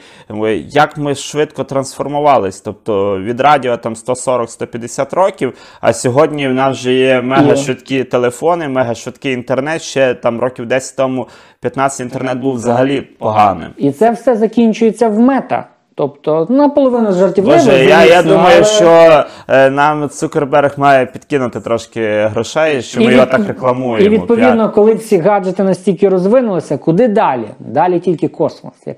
як 0.68 0.98
ми 0.98 1.16
швидко 1.16 1.64
трансформувались. 1.64 2.62
Тобто 2.62 3.20
від 3.20 3.40
радіо 3.42 3.78
там 3.78 3.94
140-150 3.94 5.16
років, 5.16 5.54
а 5.82 5.94
сьогодні 5.94 6.48
в 6.48 6.54
нас 6.54 6.78
вже 6.78 6.94
є 6.94 7.22
мега 7.22 7.56
швидкі 7.56 8.04
телефони, 8.04 8.68
мега 8.68 8.96
швидкий 8.96 9.34
інтернет. 9.34 9.82
Ще 9.82 10.14
там 10.14 10.40
років 10.40 10.66
10 10.66 10.96
тому 10.98 11.28
15 11.62 12.00
інтернет 12.00 12.38
був 12.38 12.54
взагалі 12.54 13.02
поганим. 13.02 13.72
І 13.78 13.92
це 13.92 14.12
все 14.12 14.36
закінчується 14.36 15.10
в 15.10 15.20
мета. 15.20 15.68
Тобто 16.00 16.48
наполовину 16.50 17.12
жартівливо. 17.12 17.58
Боже, 17.58 17.86
я, 17.86 18.06
я 18.06 18.24
думаю, 18.24 18.56
але- 18.56 18.64
що 18.64 19.24
е, 19.48 19.70
нам 19.70 20.10
Цукерберг 20.10 20.74
має 20.78 21.06
підкинути 21.06 21.60
трошки 21.60 22.28
грошей, 22.34 22.82
що 22.82 23.00
ми 23.00 23.06
І 23.06 23.14
його 23.14 23.26
так 23.26 23.48
рекламуємо. 23.48 24.06
І 24.06 24.10
відповідно, 24.10 24.70
коли 24.70 24.94
всі 24.94 25.18
гаджети 25.18 25.64
настільки 25.64 26.10
розвинулися, 26.10 26.78
куди 26.78 27.08
далі? 27.08 27.46
Далі 27.60 28.00
тільки 28.00 28.28
космос, 28.28 28.74
як 28.86 28.98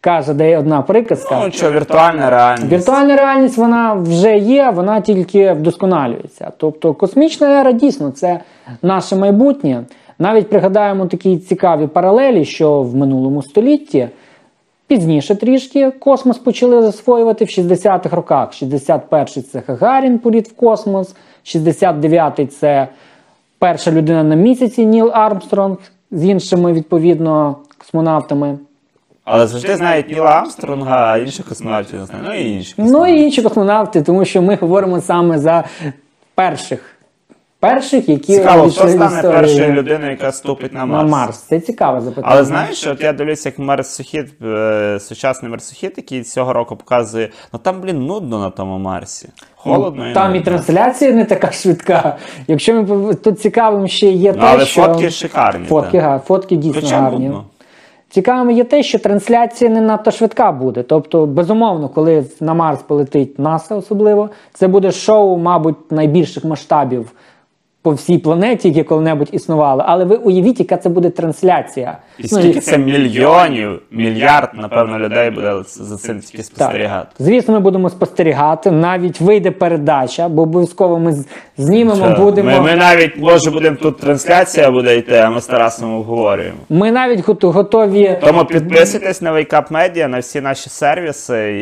каже 0.00 0.34
де 0.34 0.58
одна 0.58 0.82
приказка. 0.82 1.40
Ну, 1.44 1.50
що, 1.52 1.70
віртуальна 1.70 2.30
реальність. 2.30 2.72
Віртуальна 2.72 3.16
реальність 3.16 3.58
вона 3.58 3.94
вже 3.94 4.36
є, 4.36 4.70
вона 4.74 5.00
тільки 5.00 5.52
вдосконалюється. 5.52 6.52
Тобто 6.56 6.94
космічна 6.94 7.60
ера 7.60 7.72
дійсно 7.72 8.10
це 8.10 8.40
наше 8.82 9.16
майбутнє. 9.16 9.84
Навіть 10.18 10.50
пригадаємо 10.50 11.06
такі 11.06 11.36
цікаві 11.36 11.86
паралелі, 11.86 12.44
що 12.44 12.82
в 12.82 12.96
минулому 12.96 13.42
столітті. 13.42 14.08
Пізніше 14.92 15.34
трішки 15.34 15.90
космос 15.90 16.38
почали 16.38 16.82
засвоювати 16.82 17.44
в 17.44 17.48
60-х 17.48 18.16
роках. 18.16 18.48
61-й 18.48 19.42
це 19.42 19.62
Гагарін 19.66 20.18
політ 20.18 20.48
в 20.48 20.56
космос, 20.56 21.14
69-й 21.44 22.46
це 22.46 22.88
перша 23.58 23.90
людина 23.90 24.22
на 24.22 24.34
місяці 24.34 24.86
Ніл 24.86 25.10
Армстронг 25.14 25.76
з 26.10 26.24
іншими 26.24 26.72
відповідно 26.72 27.56
космонавтами. 27.78 28.58
Але 29.24 29.46
завжди 29.46 29.76
знають 29.76 30.08
Ніла 30.08 30.30
Армстронга, 30.30 31.12
а 31.12 31.18
інших 31.18 31.48
космонавтів 31.48 31.98
не 31.98 32.06
знають. 32.06 32.26
Ну 32.28 32.34
і 32.34 32.52
інші. 32.52 32.74
Ну 32.78 33.06
і 33.06 33.22
інші 33.22 33.42
космонавти, 33.42 34.02
тому 34.02 34.24
що 34.24 34.42
ми 34.42 34.54
говоримо 34.54 35.00
саме 35.00 35.38
за 35.38 35.64
перших. 36.34 36.96
Перших, 37.66 38.08
які 38.08 38.32
Цікаво, 38.34 38.62
хто 38.70 38.86
в 38.86 38.90
стане 38.90 39.16
історію 39.16 39.32
першою 39.32 39.72
людиною, 39.72 40.10
яка 40.10 40.32
ступить 40.32 40.72
на 40.72 40.86
на 40.86 40.86
Марс? 40.86 41.10
Марс. 41.10 41.38
Це 41.38 41.60
цікаве 41.60 42.00
запитання. 42.00 42.26
Але 42.30 42.44
знаєш, 42.44 42.86
от 42.86 43.00
я 43.00 43.12
дивлюся, 43.12 43.48
як 43.48 43.58
марсохід, 43.58 44.26
е, 44.44 44.98
сучасний 45.00 45.50
марсохід, 45.50 45.92
який 45.96 46.22
цього 46.22 46.52
року 46.52 46.76
показує, 46.76 47.28
ну 47.52 47.58
там, 47.62 47.80
блін, 47.80 48.06
нудно 48.06 48.38
на 48.38 48.50
тому 48.50 48.78
Марсі. 48.78 49.28
Холодно. 49.56 50.10
і 50.10 50.14
там 50.14 50.30
і 50.30 50.34
нудно. 50.38 50.44
трансляція 50.44 51.12
не 51.12 51.24
така 51.24 51.50
швидка. 51.52 52.16
Якщо 52.48 52.74
ми 52.74 52.82
пов- 52.82 53.14
тут 53.14 53.40
цікавим 53.40 53.88
ще 53.88 54.06
є 54.06 54.32
Ну, 54.32 54.40
те, 54.40 54.46
але 54.46 54.64
що 54.66 54.82
фотки 54.82 55.10
шикарні. 55.10 55.66
фотки, 55.66 55.98
га, 55.98 56.18
фотки 56.18 56.56
дійсно 56.56 56.80
Хоча 56.80 56.98
гарні. 57.00 57.26
нудно. 57.26 57.44
Цікавим 58.10 58.50
є 58.50 58.64
те, 58.64 58.82
що 58.82 58.98
трансляція 58.98 59.70
не 59.70 59.80
надто 59.80 60.10
швидка 60.10 60.52
буде. 60.52 60.82
Тобто, 60.82 61.26
безумовно, 61.26 61.88
коли 61.88 62.24
на 62.40 62.54
Марс 62.54 62.82
полетить 62.82 63.38
НАСА, 63.38 63.76
особливо, 63.76 64.30
це 64.52 64.68
буде 64.68 64.92
шоу, 64.92 65.38
мабуть, 65.38 65.92
найбільших 65.92 66.44
масштабів 66.44 67.12
по 67.82 67.90
всій 67.90 68.18
планеті, 68.18 68.68
яке 68.68 68.84
коли-небудь 68.84 69.28
існувало. 69.32 69.84
Але 69.86 70.04
ви 70.04 70.16
уявіть, 70.16 70.60
яка 70.60 70.76
це 70.76 70.88
буде 70.88 71.10
трансляція. 71.10 71.98
І 72.18 72.22
Ну, 72.22 72.28
скільки 72.28 72.60
це 72.60 72.78
мільйонів, 72.78 73.82
мільярд, 73.90 74.50
напевно, 74.54 74.98
людей 74.98 75.30
буде 75.30 75.54
за 75.66 75.96
цим 75.96 76.20
тільки 76.20 76.36
Так. 76.36 76.46
спостерігати. 76.46 77.08
Звісно, 77.18 77.54
ми 77.54 77.60
будемо 77.60 77.90
спостерігати. 77.90 78.70
Навіть 78.70 79.20
вийде 79.20 79.50
передача, 79.50 80.28
бо 80.28 80.42
обов'язково 80.42 80.98
ми 80.98 81.24
знімемо, 81.56 82.06
Що, 82.14 82.22
будемо. 82.24 82.50
Ми, 82.50 82.60
ми 82.60 82.74
навіть, 82.74 83.16
може, 83.18 83.50
будемо 83.50 83.76
тут 83.76 83.98
трансляція 83.98 84.70
буде 84.70 84.96
йти, 84.96 85.16
а 85.16 85.30
ми 85.30 85.40
з 85.40 85.46
Тарасом 85.46 85.94
обговорюємо. 85.94 86.58
Ми 86.68 86.92
навіть 86.92 87.20
готові. 87.42 88.18
Тому 88.20 88.44
підписуйтесь 88.44 89.22
на 89.22 89.32
Wake 89.32 89.54
Up 89.54 89.68
Media, 89.72 90.06
на 90.06 90.18
всі 90.18 90.40
наші 90.40 90.70
сервіси 90.70 91.52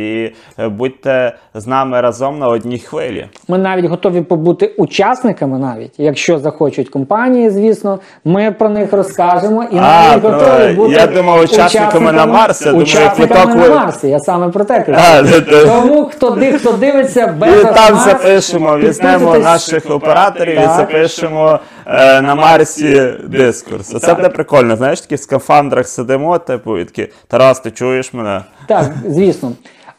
і 0.58 0.62
е, 0.62 0.68
будьте 0.68 1.32
з 1.54 1.66
нами 1.66 2.00
разом 2.00 2.38
на 2.38 2.48
одній 2.48 2.78
хвилі. 2.78 3.26
Ми 3.48 3.58
навіть 3.58 3.84
готові 3.84 4.20
побути 4.20 4.66
учасниками, 4.66 5.58
навіть 5.58 5.92
якщо 6.11 6.38
захочуть 6.38 6.88
компанії, 6.88 7.50
звісно, 7.50 7.99
ми 8.25 8.50
про 8.59 8.69
них 8.69 8.93
розкажемо 8.93 9.64
і 9.73 9.76
А, 9.76 9.81
навіть 10.09 10.23
про- 10.23 10.31
готові 10.31 10.73
бути 10.73 10.93
я 10.95 11.07
думав, 11.07 11.40
учасниками 11.40 12.12
на 12.12 12.26
Марс, 12.26 12.61
я 12.61 12.67
думаю, 12.67 12.85
учасниками 12.87 13.26
квиток 13.55 13.69
на 13.69 13.75
Марсі. 13.75 14.09
Я 14.09 14.19
саме 14.19 14.49
про 14.49 14.64
те 14.64 14.81
кажу. 14.81 14.99
А, 15.12 15.23
це- 15.25 15.40
це- 15.40 15.67
Тому 15.67 16.05
хто 16.05 16.31
ди- 16.31 16.52
хто 16.52 16.73
дивиться 16.73 17.26
без 17.38 17.61
І 17.61 17.64
там 17.64 17.75
Марс, 17.95 18.05
запишемо, 18.05 18.79
візьмемо 18.79 19.19
підписуйтесь. 19.19 19.45
наших 19.45 19.90
операторів 19.90 20.55
і 20.55 20.61
Так. 20.61 20.76
запишемо 20.76 21.59
е, 21.87 22.21
на 22.23 22.35
Марсі 22.35 23.12
дискурс. 23.29 23.95
Оце 23.95 24.14
буде 24.14 24.29
прикольно. 24.29 24.76
Знаєш, 24.76 25.00
такі 25.00 25.14
в 25.14 25.21
скафандрах 25.21 25.87
сидимо, 25.88 26.38
типу, 26.38 26.79
і 26.79 26.85
такі, 26.85 27.09
Тарас, 27.29 27.61
ти 27.61 27.71
чуєш 27.71 28.14
мене? 28.14 28.40
Так, 28.69 28.85
звісно. 29.09 29.52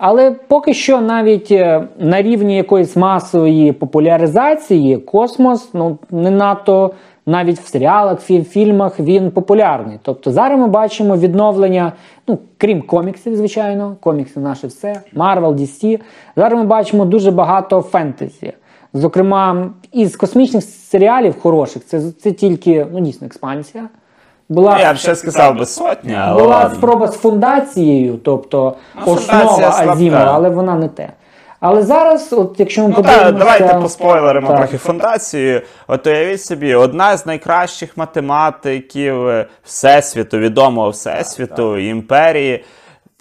Але 0.03 0.31
поки 0.31 0.73
що 0.73 1.01
навіть 1.01 1.51
е, 1.51 1.87
на 1.99 2.21
рівні 2.21 2.55
якоїсь 2.55 2.95
масової 2.95 3.71
популяризації 3.71 4.97
космос 4.97 5.69
ну 5.73 5.97
не 6.11 6.31
надто 6.31 6.93
навіть 7.25 7.59
в 7.59 7.67
серіалах, 7.67 8.19
фі- 8.19 8.43
фільмах 8.43 8.99
він 8.99 9.31
популярний. 9.31 9.99
Тобто 10.03 10.31
зараз 10.31 10.59
ми 10.59 10.67
бачимо 10.67 11.17
відновлення, 11.17 11.91
ну 12.27 12.39
крім 12.57 12.81
коміксів, 12.81 13.35
звичайно, 13.35 13.95
комікси 13.99 14.39
наше 14.39 14.67
все, 14.67 15.01
Marvel, 15.15 15.53
DC. 15.53 15.99
Зараз 16.35 16.59
ми 16.59 16.65
бачимо 16.65 17.05
дуже 17.05 17.31
багато 17.31 17.81
фентезі. 17.81 18.53
Зокрема, 18.93 19.69
із 19.91 20.15
космічних 20.15 20.63
серіалів 20.63 21.39
хороших, 21.39 21.85
це, 21.85 22.11
це 22.11 22.31
тільки 22.31 22.87
ну 22.93 22.99
дійсно 22.99 23.27
експансія. 23.27 23.89
Була 24.51 24.79
Я 24.79 24.93
б 24.93 24.97
ще 24.97 25.15
сказав 25.15 25.57
би 25.57 25.65
сотня, 25.65 26.25
але 26.27 26.41
була 26.43 26.55
ладно. 26.57 26.75
спроба 26.75 27.07
з 27.07 27.17
фундацією, 27.17 28.17
тобто 28.23 28.75
Ну, 29.07 29.13
основа 29.13 29.51
слабка. 29.71 29.91
Азімова, 29.91 30.31
але 30.33 30.49
вона 30.49 30.75
не 30.75 30.87
те. 30.87 31.09
Але 31.59 31.81
зараз, 31.83 32.33
от 32.33 32.55
якщо 32.57 32.81
ми 32.81 32.87
Ну 32.87 32.95
подивимося... 32.95 33.25
так, 33.25 33.37
давайте 33.37 33.73
поспойлеримо 33.73 34.47
Так. 34.47 34.57
трохи 34.57 34.77
фундацію. 34.77 35.61
От 35.87 36.07
уявіть 36.07 36.41
собі, 36.43 36.75
одна 36.75 37.17
з 37.17 37.25
найкращих 37.25 37.97
математиків 37.97 39.27
е, 39.27 39.45
Всесвіту, 39.63 40.37
відомого 40.37 40.89
Всесвіту, 40.89 41.77
імперії. 41.77 42.63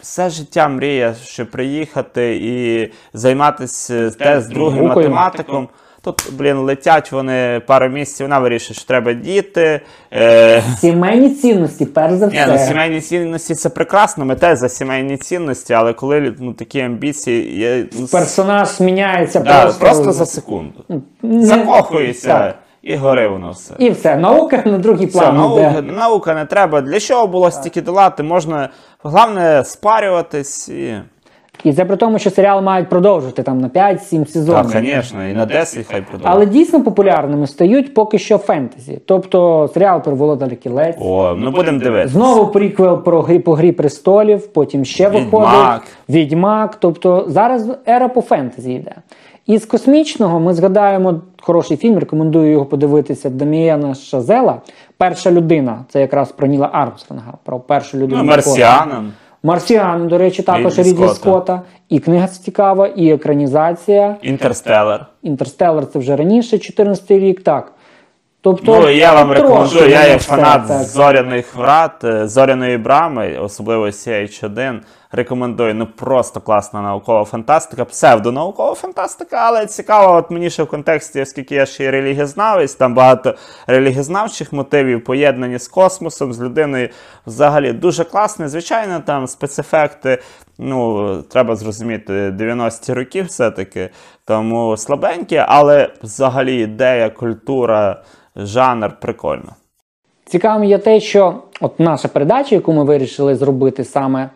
Все 0.00 0.30
життя 0.30 0.68
мріє, 0.68 1.14
щоб 1.24 1.50
приїхати 1.50 2.36
і 2.42 2.90
займатися 3.18 4.10
те 4.10 4.40
з 4.40 4.46
другим 4.48 4.84
Наукою. 4.84 5.08
математиком. 5.10 5.68
Тут, 6.02 6.22
блін, 6.32 6.56
летять 6.56 7.12
вони 7.12 7.60
пару 7.66 7.88
місяців, 7.88 8.26
вона 8.26 8.38
вирішує, 8.38 8.74
що 8.74 8.84
треба 8.86 9.12
діти. 9.12 9.80
Е, 10.12 10.62
Сімейні 10.78 11.30
цінності, 11.30 11.86
перш 11.86 12.14
за 12.14 12.26
ні, 12.26 12.32
все. 12.32 12.46
ну, 12.46 12.58
сімейні 12.58 13.00
цінності 13.00 13.54
це 13.54 13.68
прекрасно, 13.68 14.24
ми 14.24 14.34
теж 14.34 14.58
за 14.58 14.68
сімейні 14.68 15.16
цінності, 15.16 15.72
але 15.72 15.92
коли 15.92 16.34
ну, 16.38 16.52
такі 16.52 16.80
амбіції 16.80 17.58
є. 17.58 17.84
ну, 18.00 18.06
Персонаж 18.06 18.80
міняється 18.80 19.40
Да, 19.40 19.62
просто, 19.62 19.80
просто 19.80 20.12
за 20.12 20.26
секунду. 20.26 20.84
Не- 21.22 21.46
Закохується 21.46 22.28
Так. 22.28 22.54
і 22.82 22.96
гори 22.96 23.28
воно 23.28 23.50
все. 23.50 23.74
І 23.78 23.90
все, 23.90 24.16
наука 24.16 24.62
на 24.66 24.78
другий 24.78 25.06
Все, 25.06 25.18
план 25.18 25.36
наука, 25.36 25.70
йде. 25.78 25.92
наука 25.92 26.34
не 26.34 26.44
треба. 26.44 26.80
Для 26.80 27.00
чого 27.00 27.26
було 27.26 27.50
стільки 27.50 27.82
долати? 27.82 28.22
Можна, 28.22 28.68
головне, 29.02 29.64
спарюватись 29.64 30.68
і. 30.68 30.94
І 31.64 31.72
це 31.72 31.84
при 31.84 31.96
тому, 31.96 32.18
що 32.18 32.30
серіал 32.30 32.62
мають 32.62 32.88
продовжити 32.88 33.42
там 33.42 33.60
на 33.60 33.68
5-7 33.68 34.26
сезонів. 34.26 34.72
Так, 34.72 34.82
звісно, 34.82 35.28
і 35.28 35.32
на 35.32 35.46
10 35.46 35.86
хай 35.90 36.00
продовжує. 36.02 36.34
Але 36.34 36.46
дійсно 36.46 36.82
популярними 36.84 37.46
стають 37.46 37.94
поки 37.94 38.18
що 38.18 38.38
фентезі. 38.38 38.98
Тобто 39.06 39.70
серіал 39.74 40.02
про 40.02 40.14
Володаря 40.16 40.56
Кілець. 40.56 40.96
О, 41.00 41.34
ну 41.38 41.50
будемо 41.50 41.78
дивитися. 41.78 42.12
Знову 42.12 42.46
приквел 42.46 43.02
про 43.02 43.22
грі 43.22 43.38
по 43.38 43.54
грі 43.54 43.72
престолів, 43.72 44.46
потім 44.46 44.84
ще 44.84 45.10
Відьмак. 45.10 45.24
виходить 45.32 45.82
Відьмак. 46.08 46.76
Тобто 46.80 47.24
зараз 47.28 47.70
ера 47.88 48.08
по 48.08 48.20
фентезі 48.20 48.72
йде. 48.72 48.94
Із 49.46 49.66
космічного 49.66 50.40
ми 50.40 50.54
згадаємо 50.54 51.20
хороший 51.40 51.76
фільм, 51.76 51.98
рекомендую 51.98 52.52
його 52.52 52.66
подивитися 52.66 53.30
Даміена 53.30 53.94
Шазела. 53.94 54.60
Перша 54.96 55.30
людина. 55.30 55.84
Це 55.88 56.00
якраз 56.00 56.32
про 56.32 56.46
Ніла 56.46 56.70
Армстронга, 56.72 57.32
про 57.44 57.60
першу 57.60 57.98
людину. 57.98 58.22
Ну, 58.22 58.28
марсіанам. 58.28 59.12
Марсіан, 59.42 60.08
до 60.08 60.18
речі, 60.18 60.42
також 60.42 60.78
Рідлі 60.78 60.92
Скотта. 60.92 61.14
Скотта. 61.14 61.62
І 61.88 61.98
книга 62.00 62.26
цікава, 62.28 62.86
і 62.86 63.10
екранізація. 63.12 64.16
Інтерстеллар. 64.22 65.06
Інтерстеллар 65.22 65.86
це 65.86 65.98
вже 65.98 66.16
раніше, 66.16 66.58
14 66.58 67.10
рік. 67.10 67.42
Так. 67.42 67.72
Тобто, 68.40 68.80
Ну, 68.80 68.88
я 68.90 69.14
вам 69.14 69.32
рекомендую, 69.32 69.88
я 69.88 70.02
як 70.02 70.10
є 70.12 70.18
фанат 70.18 70.68
так. 70.68 70.82
зоряних 70.82 71.54
врат, 71.56 72.04
зоряної 72.24 72.78
брами, 72.78 73.38
особливо 73.42 73.86
SG-1. 73.86 74.78
Рекомендую. 75.12 75.74
Ну 75.74 75.86
просто 75.86 76.40
класна 76.40 76.82
наукова 76.82 77.24
фантастика, 77.24 77.84
псевдонаукова 77.84 78.74
фантастика, 78.74 79.36
але 79.36 79.66
цікаво, 79.66 80.14
от 80.14 80.30
мені 80.30 80.50
ще 80.50 80.62
в 80.62 80.66
контексті, 80.66 81.22
оскільки 81.22 81.54
я 81.54 81.66
ще 81.66 81.84
й 81.84 81.90
релігієзнавець, 81.90 82.74
там 82.74 82.94
багато 82.94 83.34
релігієзнавчих 83.66 84.52
мотивів, 84.52 85.04
поєднані 85.04 85.58
з 85.58 85.68
космосом, 85.68 86.32
з 86.32 86.40
людиною. 86.40 86.88
Взагалі 87.26 87.72
дуже 87.72 88.04
класне. 88.04 88.48
Звичайно, 88.48 89.02
там 89.06 89.26
спецефекти. 89.26 90.18
Ну, 90.58 91.22
треба 91.22 91.56
зрозуміти, 91.56 92.12
90-ті 92.12 92.92
роки 92.92 93.22
все-таки, 93.22 93.90
тому 94.24 94.76
слабенькі, 94.76 95.36
але 95.36 95.90
взагалі 96.02 96.56
ідея, 96.56 97.10
культура, 97.10 98.02
жанр 98.36 98.92
прикольно. 99.00 99.54
Цікавим 100.24 100.64
є 100.64 100.78
те, 100.78 101.00
що 101.00 101.42
от 101.60 101.80
наша 101.80 102.08
передача, 102.08 102.54
яку 102.54 102.72
ми 102.72 102.84
вирішили 102.84 103.36
зробити 103.36 103.84
саме 103.84 104.30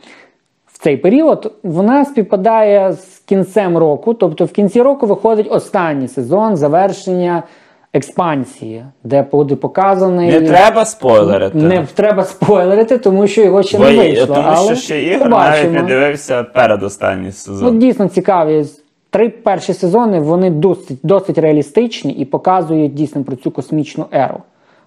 цей 0.85 0.97
період, 0.97 1.53
вона 1.63 2.05
співпадає 2.05 2.93
з 2.93 3.19
кінцем 3.27 3.79
року. 3.79 4.15
Тобто 4.15 4.45
в 4.45 4.53
кінці 4.53 4.83
року 4.83 5.07
виходить 5.07 5.47
останній 5.51 6.09
сезон 6.09 6.57
завершення 6.57 7.43
експансії, 7.93 8.85
де 9.05 9.23
буде 9.33 9.57
показаний. 9.57 10.41
Не 10.41 10.49
треба 10.49 10.85
спойлерити. 10.85 11.59
Не 11.59 11.87
треба 11.95 12.25
спойлерити, 12.25 12.99
тому 12.99 13.27
що 13.27 13.43
його 13.43 13.63
ще 13.63 13.79
Бо 13.79 13.85
не 13.85 13.97
вийшло. 13.97 14.27
тому 14.27 14.49
але 14.49 14.67
що 14.67 14.75
ще 14.75 15.03
ігор 15.03 15.23
побачимо. 15.31 15.71
навіть 15.73 15.83
не 15.83 15.83
дивився 15.95 16.43
передостанній 16.43 17.25
Ну, 17.27 17.33
сезон. 17.33 17.79
дійсно 17.79 18.09
цікаві. 18.09 18.65
Три 19.11 19.29
перші 19.29 19.73
сезони 19.75 20.21
вони 20.21 20.51
досить, 20.51 20.99
досить 21.03 21.39
реалістичні 21.39 22.13
і 22.13 22.25
показують 22.25 22.95
дійсно 22.95 23.25
про 23.25 23.37
цю 23.37 23.51
космічну 23.51 24.07
еру, 24.13 24.39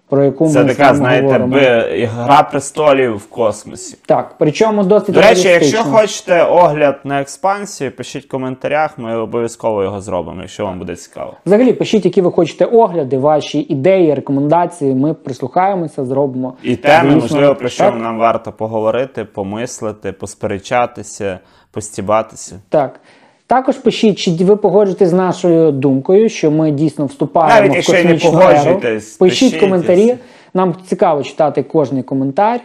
про 0.09 0.25
яку 0.25 0.49
Це 0.49 0.63
ми 0.63 0.73
така, 0.73 0.95
знаєте, 0.95 1.25
говоримо. 1.25 1.55
би, 1.55 2.09
гра 2.13 2.43
престолів 2.43 3.17
в 3.17 3.29
космосі. 3.29 3.97
Так, 4.05 4.35
причому 4.39 4.83
досить 4.83 5.15
До 5.15 5.21
речі, 5.21 5.47
якщо 5.47 5.83
хочете 5.83 6.43
огляд 6.43 6.99
на 7.03 7.21
експансію, 7.21 7.91
пишіть 7.91 8.25
в 8.25 8.27
коментарях, 8.27 8.97
ми 8.97 9.17
обов'язково 9.17 9.83
його 9.83 10.01
зробимо, 10.01 10.41
якщо 10.41 10.65
вам 10.65 10.79
буде 10.79 10.95
цікаво. 10.95 11.33
Взагалі, 11.45 11.73
пишіть, 11.73 12.05
які 12.05 12.21
ви 12.21 12.31
хочете 12.31 12.65
огляди, 12.65 13.17
ваші 13.17 13.59
ідеї, 13.59 14.13
рекомендації. 14.13 14.95
Ми 14.95 15.13
прислухаємося, 15.13 16.05
зробимо. 16.05 16.53
І 16.63 16.75
теми, 16.75 17.15
можливо, 17.15 17.55
про 17.55 17.69
що 17.69 17.91
нам 17.91 18.17
варто 18.17 18.51
поговорити, 18.51 19.25
помислити, 19.25 20.11
посперечатися, 20.11 21.39
постібатися. 21.71 22.59
Так. 22.69 22.99
Також 23.47 23.77
пишіть, 23.77 24.19
чи 24.19 24.31
ви 24.31 24.55
погоджуєтесь 24.55 25.09
з 25.09 25.13
нашою 25.13 25.71
думкою, 25.71 26.29
що 26.29 26.51
ми 26.51 26.71
дійсно 26.71 27.05
вступаємо 27.05 27.69
Навіть 27.69 27.89
в 27.89 27.91
і 27.91 27.93
не 27.93 28.13
космічну 28.13 28.41
еру. 28.41 28.79
Пишіть 28.79 29.17
пишіть, 29.17 29.57
коментарі. 29.57 30.15
Нам 30.53 30.75
цікаво 30.87 31.23
читати 31.23 31.63
кожний 31.63 32.03
коментар. 32.03 32.59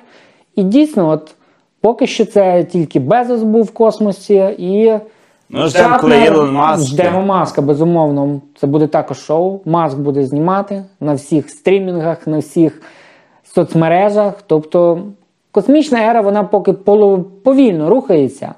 І 0.57 0.63
дійсно, 0.63 1.09
от 1.09 1.35
поки 1.81 2.07
що 2.07 2.25
це 2.25 2.65
тільки 2.65 3.01
Безос 3.01 3.43
був 3.43 3.63
в 3.63 3.71
космосі 3.71 4.35
і. 4.59 4.93
Ну, 5.51 5.69
ждемо, 5.69 5.97
коли 6.01 6.25
Ілон 6.25 6.53
Маск. 6.53 6.87
Ждемо 6.87 7.23
Маска, 7.23 7.63
безумовно. 7.63 8.41
Це 8.61 8.67
буде 8.67 8.87
також 8.87 9.19
шоу. 9.19 9.61
Маск 9.65 9.99
буде 9.99 10.25
знімати 10.25 10.85
на 11.01 11.15
всіх 11.15 11.51
стрімінгах, 11.51 12.27
на 12.27 12.39
всіх 12.39 12.83
соцмережах. 13.55 14.35
Тобто 14.47 15.03
космічна 15.51 16.11
ера, 16.11 16.21
вона 16.21 16.45
поки 16.45 16.73
повільно 17.43 17.91
рухається. 17.91 18.55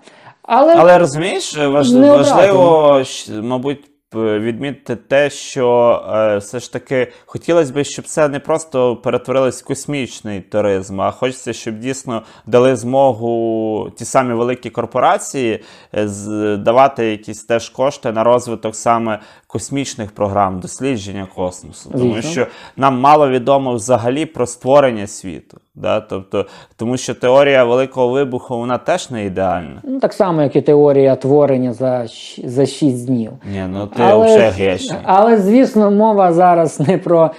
Але, 0.46 0.74
Але 0.76 0.98
розумієш, 0.98 1.58
важ- 1.58 1.70
важливо, 2.10 3.02
мабуть, 3.42 3.90
відмітити 4.16 4.96
те, 4.96 5.30
що 5.30 6.02
е, 6.14 6.36
все 6.38 6.58
ж 6.60 6.72
таки 6.72 7.12
хотілося 7.26 7.72
б, 7.72 7.84
щоб 7.84 8.04
це 8.04 8.28
не 8.28 8.40
просто 8.40 8.96
перетворилось 8.96 9.62
в 9.62 9.66
космічний 9.66 10.40
туризм, 10.40 11.00
а 11.00 11.10
хочеться, 11.10 11.52
щоб 11.52 11.78
дійсно 11.78 12.22
дали 12.46 12.76
змогу 12.76 13.90
ті 13.96 14.04
самі 14.04 14.34
великі 14.34 14.70
корпорації 14.70 15.64
е, 15.94 16.08
з- 16.08 16.56
давати 16.56 17.06
якісь 17.10 17.44
теж 17.44 17.68
кошти 17.68 18.12
на 18.12 18.24
розвиток 18.24 18.76
саме 18.76 19.20
космічних 19.54 20.12
програм, 20.12 20.60
дослідження 20.60 21.26
космосу. 21.34 21.90
Тому 21.90 22.22
що 22.22 22.46
нам 22.76 23.00
мало 23.00 23.28
відомо 23.28 23.74
взагалі 23.74 24.26
про 24.26 24.46
створення 24.46 25.06
світу. 25.06 25.58
Да? 25.74 26.00
Тобто, 26.00 26.46
тому 26.76 26.96
що 26.96 27.14
теорія 27.14 27.64
великого 27.64 28.08
вибуху 28.08 28.58
вона 28.58 28.78
теж 28.78 29.10
не 29.10 29.24
ідеальна. 29.24 29.80
ну, 29.84 30.00
так 30.00 30.12
само, 30.12 30.42
як 30.42 30.56
і 30.56 30.62
теорія 30.62 31.16
творення 31.16 31.72
за, 31.72 32.06
за 32.44 32.66
6 32.66 33.06
днів. 33.06 33.32
Ні, 33.52 33.64
ну 33.68 33.86
ти 33.86 34.02
взагалі 34.02 34.50
грішний. 34.50 34.98
але, 35.02 35.36
звісно, 35.36 35.90
мова 35.90 36.32
зараз 36.32 36.80
не 36.88 36.98
про 36.98 37.30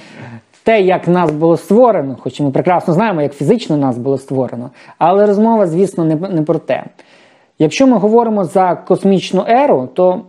те, 0.64 0.82
як 0.82 1.08
нас 1.08 1.32
було 1.32 1.58
створено, 1.58 2.18
хоч 2.20 2.40
ми 2.40 2.52
прекрасно 2.52 2.94
знаємо, 2.94 3.22
як 3.22 3.34
фізично 3.34 3.78
нас 3.78 3.98
було 3.98 4.18
створено. 4.18 4.70
Але 4.98 5.26
розмова, 5.26 5.68
звісно, 5.68 6.06
не, 6.06 6.16
не 6.16 6.42
про 6.42 6.60
те. 6.60 6.84
Якщо 7.60 7.88
ми 7.88 7.98
говоримо 7.98 8.46
за 8.46 8.76
космічну 8.76 9.46
еру, 9.48 9.90
то 9.94 10.22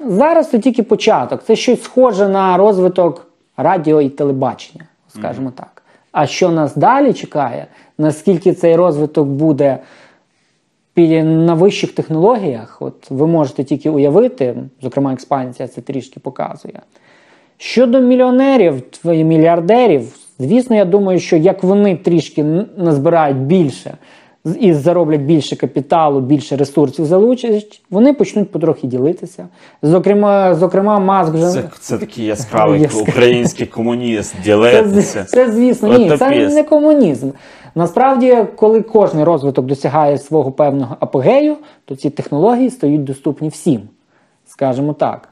зараз 0.00 0.50
це 0.50 0.58
тільки 0.58 0.82
початок. 0.82 1.42
Це 1.42 1.56
щось 1.56 1.82
схоже 1.82 2.28
на 2.28 2.56
розвиток 2.56 3.26
радіо 3.56 4.00
і 4.00 4.08
телебачення, 4.08 4.84
скажімо 5.08 5.52
так. 5.56 5.82
А 6.12 6.26
що 6.26 6.50
нас 6.50 6.76
далі 6.76 7.12
чекає, 7.12 7.66
наскільки 7.98 8.52
цей 8.52 8.76
розвиток 8.76 9.28
буде 9.28 9.78
на 10.96 11.54
вищих 11.54 11.92
технологіях, 11.92 12.76
от 12.80 13.10
ви 13.10 13.26
можете 13.26 13.64
тільки 13.64 13.90
уявити, 13.90 14.54
зокрема, 14.82 15.12
експансія 15.12 15.68
це 15.68 15.80
трішки 15.80 16.20
показує. 16.20 16.80
Щодо 17.56 18.00
мільйонерів, 18.00 18.82
мільярдерів, 19.04 20.16
звісно, 20.38 20.76
я 20.76 20.84
думаю, 20.84 21.18
що 21.18 21.36
як 21.36 21.62
вони 21.62 21.96
трішки 21.96 22.44
назбирають 22.76 23.36
більше 23.36 23.96
і 24.60 24.72
зароблять 24.72 25.20
більше 25.20 25.56
капіталу, 25.56 26.20
більше 26.20 26.56
ресурсів 26.56 27.04
залучать, 27.04 27.82
вони 27.90 28.12
почнуть 28.12 28.50
потрохи 28.50 28.86
ділитися. 28.86 29.48
Зокрема, 29.82 30.54
зокрема, 30.54 30.98
Маск 30.98 31.34
вже 31.34 31.50
Це, 31.50 31.62
це 31.80 31.98
такий 31.98 32.24
яскравий 32.24 32.88
український 33.00 33.66
комуніст, 33.66 34.34
це, 34.36 34.42
ділитися. 34.42 35.24
це 35.24 35.52
звісно, 35.52 35.98
ні, 35.98 36.16
це 36.18 36.48
не 36.48 36.62
комунізм. 36.62 37.30
Насправді, 37.74 38.36
коли 38.56 38.82
кожний 38.82 39.24
розвиток 39.24 39.66
досягає 39.66 40.18
свого 40.18 40.52
певного 40.52 40.96
апогею, 41.00 41.56
то 41.84 41.96
ці 41.96 42.10
технології 42.10 42.70
стають 42.70 43.04
доступні 43.04 43.48
всім, 43.48 43.80
скажімо 44.46 44.92
так. 44.92 45.28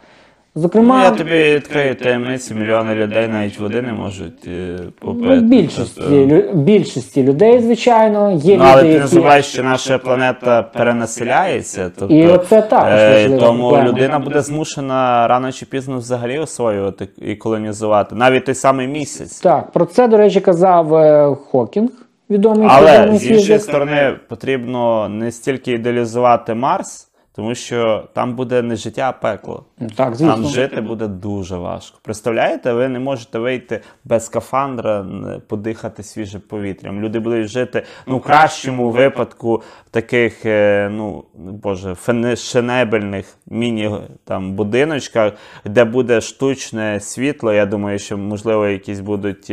Ну, 0.54 0.62
Зокрема, 0.62 1.04
я 1.04 1.10
тобі 1.10 1.30
відкрию 1.54 1.94
таємницю, 1.94 2.54
мільйони 2.54 2.94
людей 2.94 3.28
навіть 3.28 3.58
води 3.58 3.82
не 3.82 3.92
можуть 3.92 4.46
е, 4.46 4.78
попити. 5.00 5.34
ну, 5.34 5.40
більшості, 5.40 6.00
Тобто, 6.00 6.14
лю- 6.14 6.54
більшості 6.54 7.22
людей, 7.22 7.58
звичайно, 7.62 8.32
є 8.32 8.56
Ну, 8.56 8.64
але 8.66 8.82
люди, 8.82 8.92
ти 8.92 8.94
які 8.94 9.06
забувай, 9.06 9.42
що 9.42 9.62
наша 9.64 9.98
планета 9.98 10.62
перенаселяється. 10.62 11.90
Тобто, 11.98 12.14
І 12.14 12.26
оце 12.26 12.62
також 12.62 12.92
е, 12.92 13.38
Тому 13.38 13.68
проблема. 13.68 13.88
людина 13.88 14.18
буде 14.18 14.40
змушена 14.42 15.28
рано 15.28 15.52
чи 15.52 15.66
пізно 15.66 15.98
взагалі 15.98 16.38
освоювати 16.38 17.08
і 17.18 17.34
колонізувати. 17.36 18.14
Навіть 18.14 18.44
той 18.44 18.54
самий 18.54 18.88
місяць. 18.88 19.40
так 19.40 19.70
про 19.70 19.86
це, 19.86 20.08
до 20.08 20.16
речі, 20.16 20.40
казав 20.40 20.94
е, 20.94 21.36
Хокінг, 21.50 21.90
відомий 22.30 22.68
Але 22.70 23.16
з 23.18 23.26
іншої 23.26 23.58
сторони 23.58 24.14
потрібно 24.28 25.08
не 25.08 25.30
стільки 25.32 25.72
ідеалізувати 25.72 26.54
Марс, 26.54 27.08
тому 27.34 27.54
що 27.54 28.08
там 28.12 28.34
буде 28.34 28.62
не 28.62 28.76
життя, 28.76 29.08
а 29.08 29.12
пекло. 29.12 29.64
Ну, 29.78 29.88
Так, 29.96 30.14
звісно. 30.14 30.34
Там 30.34 30.44
жити 30.44 30.80
буде 30.80 31.08
дуже 31.08 31.56
важко. 31.56 31.98
Представляєте, 32.02 32.72
ви 32.72 32.88
не 32.88 32.98
можете 32.98 33.38
вийти 33.38 33.80
без 34.04 34.26
скафандра, 34.26 35.06
подихати 35.48 36.02
свіжим 36.02 36.40
повітрям. 36.40 37.00
Люди 37.00 37.18
будуть 37.18 37.48
жити 37.48 37.82
ну, 38.06 38.18
в 38.18 38.22
кращому 38.22 38.90
випадку 38.90 39.62
в 39.86 39.90
таких, 39.90 40.46
е, 40.46 40.88
ну 40.92 41.24
боже, 41.34 41.94
фенешенебельних 41.94 43.36
міні 43.46 43.90
там 44.24 44.52
будиночках, 44.52 45.32
де 45.64 45.84
буде 45.84 46.20
штучне 46.20 47.00
світло. 47.00 47.52
Я 47.52 47.66
думаю, 47.66 47.98
що 47.98 48.18
можливо 48.18 48.66
якісь 48.66 49.00
будуть. 49.00 49.52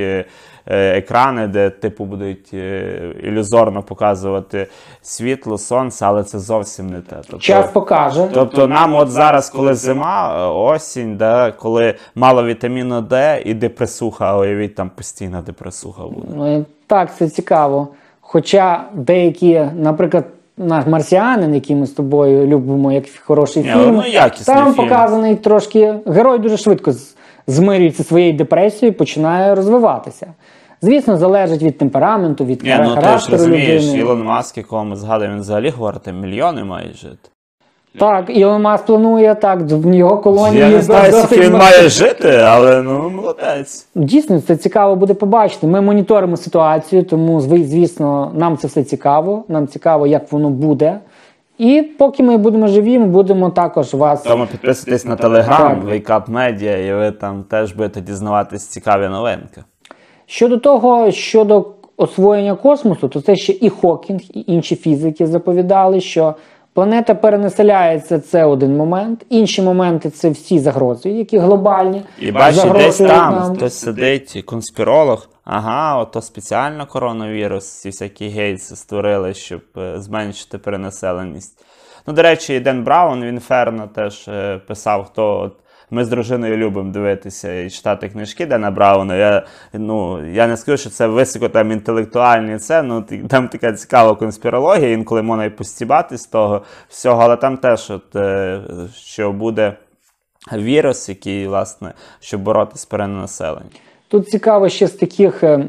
Е, 0.66 0.98
Екрани, 0.98 1.48
де 1.48 1.70
типу 1.70 2.06
будуть 2.06 2.50
е, 2.54 3.14
ілюзорно 3.24 3.84
показувати 3.84 4.68
світло, 5.02 5.58
сонце, 5.58 6.06
але 6.06 6.24
це 6.24 6.40
зовсім 6.40 6.88
не 6.88 7.02
те. 7.02 7.16
Тобто, 7.16 7.38
Час 7.38 7.72
покаже. 7.72 8.30
Тобто 8.34 8.68
нам 8.68 8.96
от 8.96 9.10
зараз, 9.10 9.50
коли 9.50 9.74
зима, 9.74 10.36
е, 10.38 10.46
осінь, 10.46 11.18
да, 11.18 11.52
коли 11.52 11.96
мало 12.16 12.46
вітаміну 12.46 13.02
Д 13.02 13.42
і 13.46 13.54
депресуха, 13.54 14.26
а 14.26 14.38
уявіть, 14.38 14.76
там 14.76 14.90
постійна 14.96 15.42
депресуха 15.42 16.04
буде. 16.04 16.28
Ну, 16.36 16.66
так, 16.88 17.16
це 17.16 17.30
цікаво. 17.30 17.88
Хоча 18.22 18.84
деякі, 18.94 19.62
наприклад, 19.76 20.26
наш 20.60 20.86
марсіанин, 20.88 21.54
який 21.56 21.76
ми 21.76 21.86
з 21.86 21.92
тобою 21.92 22.48
любимо, 22.48 22.92
як 22.92 23.04
хороший 23.26 23.64
Ні, 23.64 23.70
фільм, 23.70 23.96
ну, 23.96 24.04
якісний 24.06 24.58
там 24.58 24.74
фільм. 24.74 24.88
показаний 24.88 25.36
трошки. 25.36 25.94
Герой 26.06 26.40
дуже 26.40 26.58
швидко 26.58 26.94
змирюється 27.48 28.04
своєю 28.04 28.34
депресією 28.34 28.94
і 28.96 28.98
починає 28.98 29.56
розвиватися. 29.56 30.34
Звісно, 30.82 31.18
залежить 31.18 31.64
від 31.64 31.78
темпераменту, 31.78 32.46
від 32.46 32.64
Ні, 32.64 32.76
ну 32.84 32.96
ти 32.96 33.18
ж 33.18 33.32
розумієш, 33.32 33.84
людини. 33.84 34.00
Ілон 34.00 34.24
Маск, 34.24 34.58
якого 34.58 34.86
ми 34.86 34.96
згадуємо, 34.96 35.36
він 35.36 35.42
взагалі 35.42 35.70
говорити 35.70 36.14
мільйони 36.14 36.64
має 36.64 36.94
жити. 36.94 37.30
Так, 38.00 38.26
Ілон 38.30 38.62
Маск 38.62 38.86
планує 38.86 39.36
так, 39.36 39.60
в 39.62 39.94
його 39.94 40.18
колонії. 40.18 40.60
Я 40.60 40.70
не 40.70 40.82
знаю, 40.82 41.14
скільки 41.14 41.42
він 41.42 41.54
має 41.54 41.90
жити, 41.90 42.30
але 42.30 42.82
ну 42.82 43.10
молодець. 43.10 43.88
Дійсно, 43.96 44.42
це 44.42 44.56
цікаво 44.56 44.96
буде 44.96 45.14
побачити. 45.14 45.68
Ми 45.68 45.82
моніторимо 45.82 46.38
ситуацію, 46.38 47.04
тому 47.04 47.42
звісно, 47.42 48.32
нам 48.36 48.58
це 48.58 48.68
все 48.68 48.84
цікаво. 48.84 49.44
Нам 49.48 49.68
цікаво, 49.68 50.08
як 50.08 50.32
воно 50.32 50.50
буде. 50.50 51.00
І 51.58 51.82
поки 51.98 52.24
ми 52.24 52.38
будемо 52.38 52.68
живі, 52.68 53.00
ми 53.00 53.06
будемо 53.06 53.50
також 53.50 53.94
вас. 53.94 54.22
Тому 54.22 54.46
підписуйтесь 54.46 55.06
на 55.06 55.16
телеграм. 55.16 55.82
Wake 55.82 56.08
Up 56.08 56.32
Media, 56.32 56.78
і 56.78 56.94
ви 56.94 57.12
там 57.12 57.44
теж 57.44 57.74
будете 57.74 58.02
дізнаватись 58.02 58.68
цікаві 58.68 59.08
новинки. 59.08 59.64
Щодо 60.26 60.58
того, 60.58 61.12
щодо 61.12 61.66
освоєння 61.98 62.56
космосу, 62.56 63.08
то 63.08 63.22
це 63.22 63.36
ще 63.36 63.54
і 63.62 63.70
Хокінг, 63.70 64.20
і 64.34 64.44
інші 64.48 64.76
фізики 64.76 65.28
заповідали, 65.28 66.02
що 66.02 66.36
планета 66.80 67.16
перенаселяється 67.16 68.20
це 68.20 68.46
один 68.46 68.78
момент. 68.78 69.26
Інші 69.30 69.62
моменти 69.62 70.10
це 70.10 70.30
всі 70.30 70.60
загрози, 70.60 71.10
які 71.10 71.38
глобальні. 71.38 72.04
І 72.20 72.32
бачите, 72.32 72.70
десь 72.70 72.98
там 72.98 73.36
нам. 73.36 73.56
хтось 73.56 73.74
сидить, 73.74 74.44
конспіролог. 74.46 75.30
Ага, 75.44 75.98
ото 75.98 76.22
спеціально 76.22 76.86
коронавірус, 76.86 77.82
ці 77.82 77.90
всякі 77.90 78.28
гейтси 78.28 78.76
створили, 78.76 79.34
щоб 79.34 79.62
е, 79.78 80.02
зменшити 80.02 80.58
перенаселеність. 80.58 81.66
Ну, 82.08 82.14
до 82.14 82.22
речі, 82.22 82.60
Ден 82.60 82.84
Браун, 82.84 83.24
в 83.24 83.28
інферно 83.28 83.88
теж 83.96 84.28
е, 84.28 84.62
писав, 84.68 85.06
хто 85.06 85.40
от. 85.40 85.54
Ми 85.92 86.06
з 86.06 86.10
дружиною 86.10 86.58
любимо 86.58 86.92
дивитися 86.92 87.62
і 87.62 87.70
читати 87.70 88.10
книжки 88.10 88.46
Дена 88.46 88.72
Брауна. 88.72 89.16
Я, 89.16 89.46
ну, 89.74 90.28
я 90.34 90.48
не 90.48 90.58
скажу, 90.58 90.78
що 90.78 90.90
це 90.90 91.08
високо 91.08 91.50
там 91.50 91.72
інтелектуальні 91.72 92.58
це, 92.58 92.84
ну 92.84 93.06
там 93.28 93.48
така 93.48 93.74
цікава 93.74 94.16
конспірологія, 94.16 94.92
інколи 94.92 95.22
можна 95.22 95.46
і 95.46 95.50
постібати 95.50 96.18
з 96.18 96.26
того 96.26 96.62
всього, 96.90 97.22
але 97.22 97.36
там 97.36 97.58
теж, 97.58 97.92
от, 97.92 98.16
е, 98.16 98.62
що 98.96 99.32
буде 99.32 99.74
вірус, 100.54 101.10
який, 101.10 101.48
власне, 101.48 101.94
щоб 102.20 102.42
боротися 102.42 102.82
з 102.82 102.86
перенаселенням. 102.86 103.70
Тут 104.08 104.30
цікаво 104.30 104.70
ще 104.70 104.88
з 104.88 104.92
таких 104.92 105.44
е, 105.44 105.66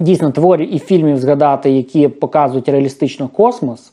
дійсно 0.00 0.30
творів 0.30 0.74
і 0.74 0.78
фільмів 0.78 1.18
згадати, 1.18 1.70
які 1.70 2.08
показують 2.08 2.68
реалістично 2.68 3.28
космос, 3.28 3.92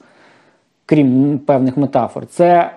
крім 0.85 1.39
певних 1.39 1.77
метафор. 1.77 2.25
Це 2.25 2.71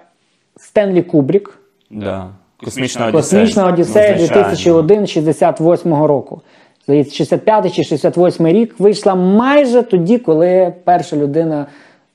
Стенлі 0.56 1.02
Кубрік. 1.02 1.58
Да. 1.90 2.30
Космічна 2.64 3.06
Одіссея. 3.06 3.42
Космічна 3.42 3.66
Одіссея 3.66 4.16
Ну, 4.20 4.26
2001 4.26 5.06
68 5.06 5.94
року. 6.04 6.40
Здається, 6.84 7.14
65 7.14 7.74
чи 7.74 7.84
68 7.84 8.46
рік 8.46 8.74
вийшла 8.78 9.14
майже 9.14 9.82
тоді, 9.82 10.18
коли 10.18 10.72
перша 10.84 11.16
людина 11.16 11.66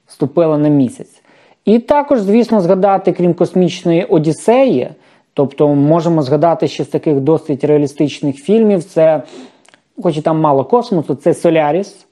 ступила 0.07 0.57
на 0.57 0.69
місяць. 0.69 1.21
І 1.65 1.79
також, 1.79 2.21
звісно, 2.21 2.61
згадати, 2.61 3.11
крім 3.11 3.33
космічної 3.33 4.03
Одіссеї, 4.03 4.89
тобто 5.33 5.67
можемо 5.67 6.21
згадати 6.21 6.67
ще 6.67 6.83
з 6.83 6.87
таких 6.87 7.19
досить 7.19 7.63
реалістичних 7.63 8.35
фільмів. 8.35 8.83
Це, 8.83 9.23
хоч 10.03 10.17
і 10.17 10.21
там 10.21 10.39
мало 10.39 10.63
космосу, 10.63 11.15
це 11.15 11.33
Соляріс 11.33 12.05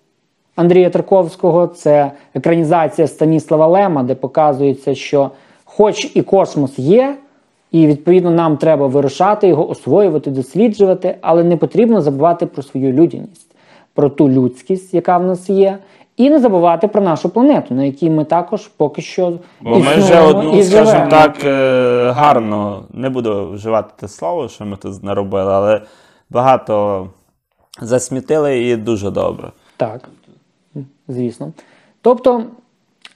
Андрія 0.56 0.90
Тарковського, 0.90 1.68
це 1.68 2.12
екранізація 2.34 3.08
Станіслава 3.08 3.68
Лема, 3.68 4.04
де 4.04 4.16
показується, 4.16 4.96
що 4.96 5.32
хоч 5.66 6.12
і 6.14 6.22
космос 6.22 6.80
є, 6.80 7.16
і 7.74 7.88
відповідно 7.88 8.32
нам 8.32 8.58
треба 8.58 8.88
вирушати 8.88 9.48
його, 9.48 9.70
освоювати, 9.70 10.32
досліджувати, 10.32 11.18
але 11.22 11.44
не 11.44 11.58
потрібно 11.58 12.02
забувати 12.02 12.46
про 12.46 12.64
свою 12.64 12.94
людяність, 12.94 13.56
про 13.94 14.10
ту 14.10 14.30
людськість, 14.30 14.94
яка 14.94 15.18
в 15.18 15.24
нас 15.24 15.50
є, 15.50 15.78
і 16.18 16.30
не 16.30 16.40
забувати 16.40 16.88
про 16.88 17.02
нашу 17.02 17.30
планету, 17.30 17.76
на 17.76 17.84
якій 17.84 18.10
ми 18.10 18.26
також 18.26 18.68
поки 18.68 19.02
що 19.02 19.34
Бо 19.62 19.80
ми 19.80 19.96
вже 19.96 20.22
одну, 20.22 20.60
і 20.60 20.64
скажімо 20.64 21.08
так, 21.10 21.46
е, 21.46 22.12
гарно, 22.16 22.84
не 22.94 23.10
буду 23.10 23.50
вживати 23.50 23.94
те 24.00 24.08
слово, 24.08 24.50
що 24.50 24.66
ми 24.66 24.78
тут 24.78 25.04
наробили, 25.04 25.52
але 25.52 25.82
багато 26.30 27.08
засмітили 27.82 28.60
і 28.60 28.76
дуже 28.76 29.12
добре. 29.12 29.52
Так, 29.78 30.10
звісно. 31.08 31.52
Тобто 32.02 32.44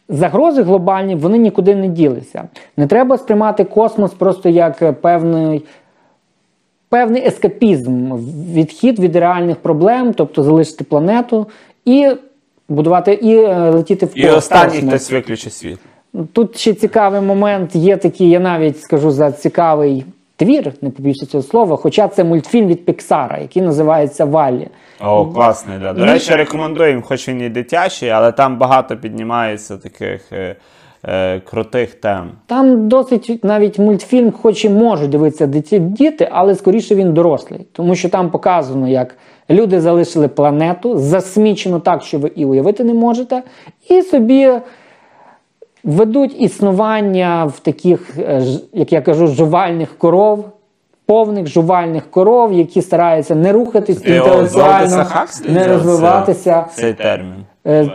загрози 0.10 0.64
глобальні 0.64 1.16
вони 1.16 1.38
нікуди 1.38 1.76
не 1.76 1.88
ділися. 1.88 2.44
Не 2.78 2.88
треба 2.88 3.18
сприймати 3.18 3.64
космос 3.64 4.14
просто 4.14 4.50
як 4.50 4.82
е, 4.82 4.92
певний, 4.92 5.66
певний 6.90 7.28
ескапізм, 7.28 8.14
відхід 8.54 9.00
від 9.00 9.16
реальних 9.16 9.58
проблем, 9.58 10.14
тобто 10.14 10.44
залишити 10.44 10.84
планету 10.84 11.48
і 11.86 12.12
будувати 12.70 13.14
і 13.14 13.36
е, 13.36 13.70
летіти 13.70 14.06
в 14.06 14.20
І 14.20 14.30
останній 14.30 14.88
хтось 14.88 15.12
виключить 15.12 15.54
світ. 15.54 15.80
Тут 16.34 16.58
ще 16.58 16.74
цікавий 16.74 17.22
момент. 17.22 17.76
Є 17.76 17.98
такий, 17.98 18.30
я 18.30 18.40
навіть 18.40 18.82
скажу 18.82 19.12
за 19.12 19.32
цікавий 19.32 20.06
твір, 20.38 20.74
не 20.82 20.90
побіюся 20.90 21.26
цього 21.26 21.44
слова, 21.44 21.76
хоча 21.78 22.08
це 22.08 22.24
мультфільм 22.24 22.68
від 22.68 22.86
Піксара, 22.86 23.38
який 23.38 23.62
називається 23.62 24.26
Валлі. 24.26 24.68
О, 25.02 25.26
класний, 25.26 25.78
да. 25.80 25.94
До 25.94 26.06
речі, 26.06 26.36
рекомендуємо, 26.36 27.02
хоч 27.02 27.30
він 27.30 27.42
і 27.42 27.50
дитячий, 27.50 28.10
але 28.10 28.32
там 28.32 28.58
багато 28.58 28.98
піднімається 28.98 29.78
таких 29.78 30.34
е, 30.34 30.56
е, 31.06 31.40
крутих 31.40 31.96
тем. 31.96 32.32
Там 32.46 32.88
досить 32.88 33.44
навіть 33.44 33.80
мультфільм, 33.80 34.32
хоч 34.32 34.66
і 34.66 34.70
можуть 34.70 35.10
дивитися 35.10 35.48
диті- 35.48 35.80
діти, 35.80 36.30
але 36.32 36.56
скоріше 36.56 36.96
він 36.96 37.14
дорослий, 37.14 37.60
тому 37.72 37.96
що 37.96 38.10
там 38.10 38.30
показано, 38.30 38.88
як 38.88 39.18
люди 39.50 39.82
залишили 39.82 40.28
планету, 40.28 40.98
засмічено 40.98 41.80
так, 41.80 42.04
що 42.04 42.20
ви 42.20 42.32
і 42.36 42.46
уявити 42.46 42.84
не 42.84 42.94
можете, 42.94 43.44
і 43.90 44.02
собі 44.02 44.52
ведуть 45.84 46.42
існування 46.42 47.46
в 47.46 47.60
таких, 47.60 48.18
е, 48.18 48.44
як 48.74 48.94
я 48.94 49.02
кажу, 49.02 49.28
жувальних 49.28 49.98
коров. 49.98 50.46
Повних 51.06 51.48
жувальних 51.48 52.12
коров, 52.12 52.54
які 52.54 52.82
стараються 52.82 53.36
не 53.36 53.52
рухатись 53.52 53.98
Олдеса 53.98 54.16
інтелектуально, 54.16 55.06
не 55.48 55.68
розвиватися. 55.68 56.66
Цей, 56.74 56.94
термін. 56.94 57.36
Е, 57.68 57.92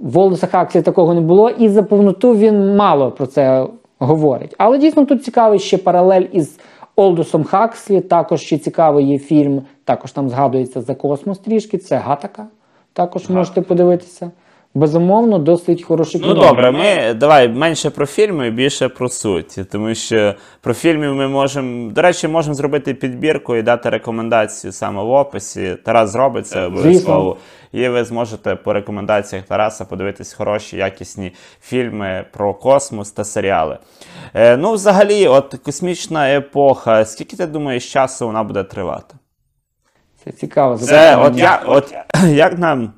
В 0.00 0.18
Олдоса 0.18 0.46
Хакслі 0.46 0.82
такого 0.82 1.14
не 1.14 1.20
було, 1.20 1.50
і 1.50 1.68
за 1.68 1.82
повноту 1.82 2.36
він 2.36 2.76
мало 2.76 3.10
про 3.10 3.26
це 3.26 3.66
говорить. 3.98 4.54
Але 4.58 4.78
дійсно 4.78 5.04
тут 5.04 5.24
цікавий 5.24 5.58
ще 5.58 5.78
паралель 5.78 6.24
із 6.32 6.58
Олдосом 6.96 7.44
Хакслі. 7.44 8.00
Також 8.00 8.40
ще 8.40 8.58
цікавий 8.58 9.06
є 9.06 9.18
фільм, 9.18 9.62
також 9.84 10.12
там 10.12 10.28
згадується 10.28 10.80
за 10.80 10.94
космос 10.94 11.38
трішки. 11.38 11.78
Це 11.78 11.96
Гатака. 11.96 12.46
Також 12.92 13.28
можете 13.28 13.60
подивитися. 13.60 14.30
Безумовно, 14.74 15.38
досить 15.38 15.82
хороший 15.82 16.20
Ну 16.24 16.34
добре, 16.34 16.70
ми 16.70 17.14
давай 17.14 17.48
менше 17.48 17.90
про 17.90 18.06
фільми, 18.06 18.50
більше 18.50 18.88
про 18.88 19.08
суть. 19.08 19.58
Тому 19.70 19.94
що 19.94 20.34
про 20.60 20.74
фільмів 20.74 21.14
ми 21.14 21.28
можемо. 21.28 21.90
До 21.90 22.02
речі, 22.02 22.28
можемо 22.28 22.54
зробити 22.54 22.94
підбірку 22.94 23.56
і 23.56 23.62
дати 23.62 23.90
рекомендацію 23.90 24.72
саме 24.72 25.02
в 25.02 25.10
описі. 25.10 25.76
Тарас 25.84 26.10
зробить 26.10 26.46
це 26.46 26.66
обов'язково. 26.66 27.36
І 27.72 27.88
ви 27.88 28.04
зможете 28.04 28.56
по 28.56 28.72
рекомендаціях 28.72 29.44
Тараса 29.44 29.84
подивитись 29.84 30.32
хороші, 30.32 30.76
якісні 30.76 31.32
фільми 31.60 32.24
про 32.32 32.54
космос 32.54 33.12
та 33.12 33.24
серіали. 33.24 33.78
Е, 34.34 34.56
ну, 34.56 34.72
взагалі, 34.72 35.28
от 35.28 35.54
космічна 35.64 36.34
епоха, 36.34 37.04
скільки 37.04 37.36
ти 37.36 37.46
думаєш, 37.46 37.92
часу 37.92 38.26
вона 38.26 38.42
буде 38.42 38.64
тривати? 38.64 39.14
Це 40.24 40.30
цікаво. 40.32 40.78
Це 40.78 41.16
от 41.16 41.38
як, 41.38 41.62
от 41.66 41.94
як 42.28 42.58
нам, 42.58 42.92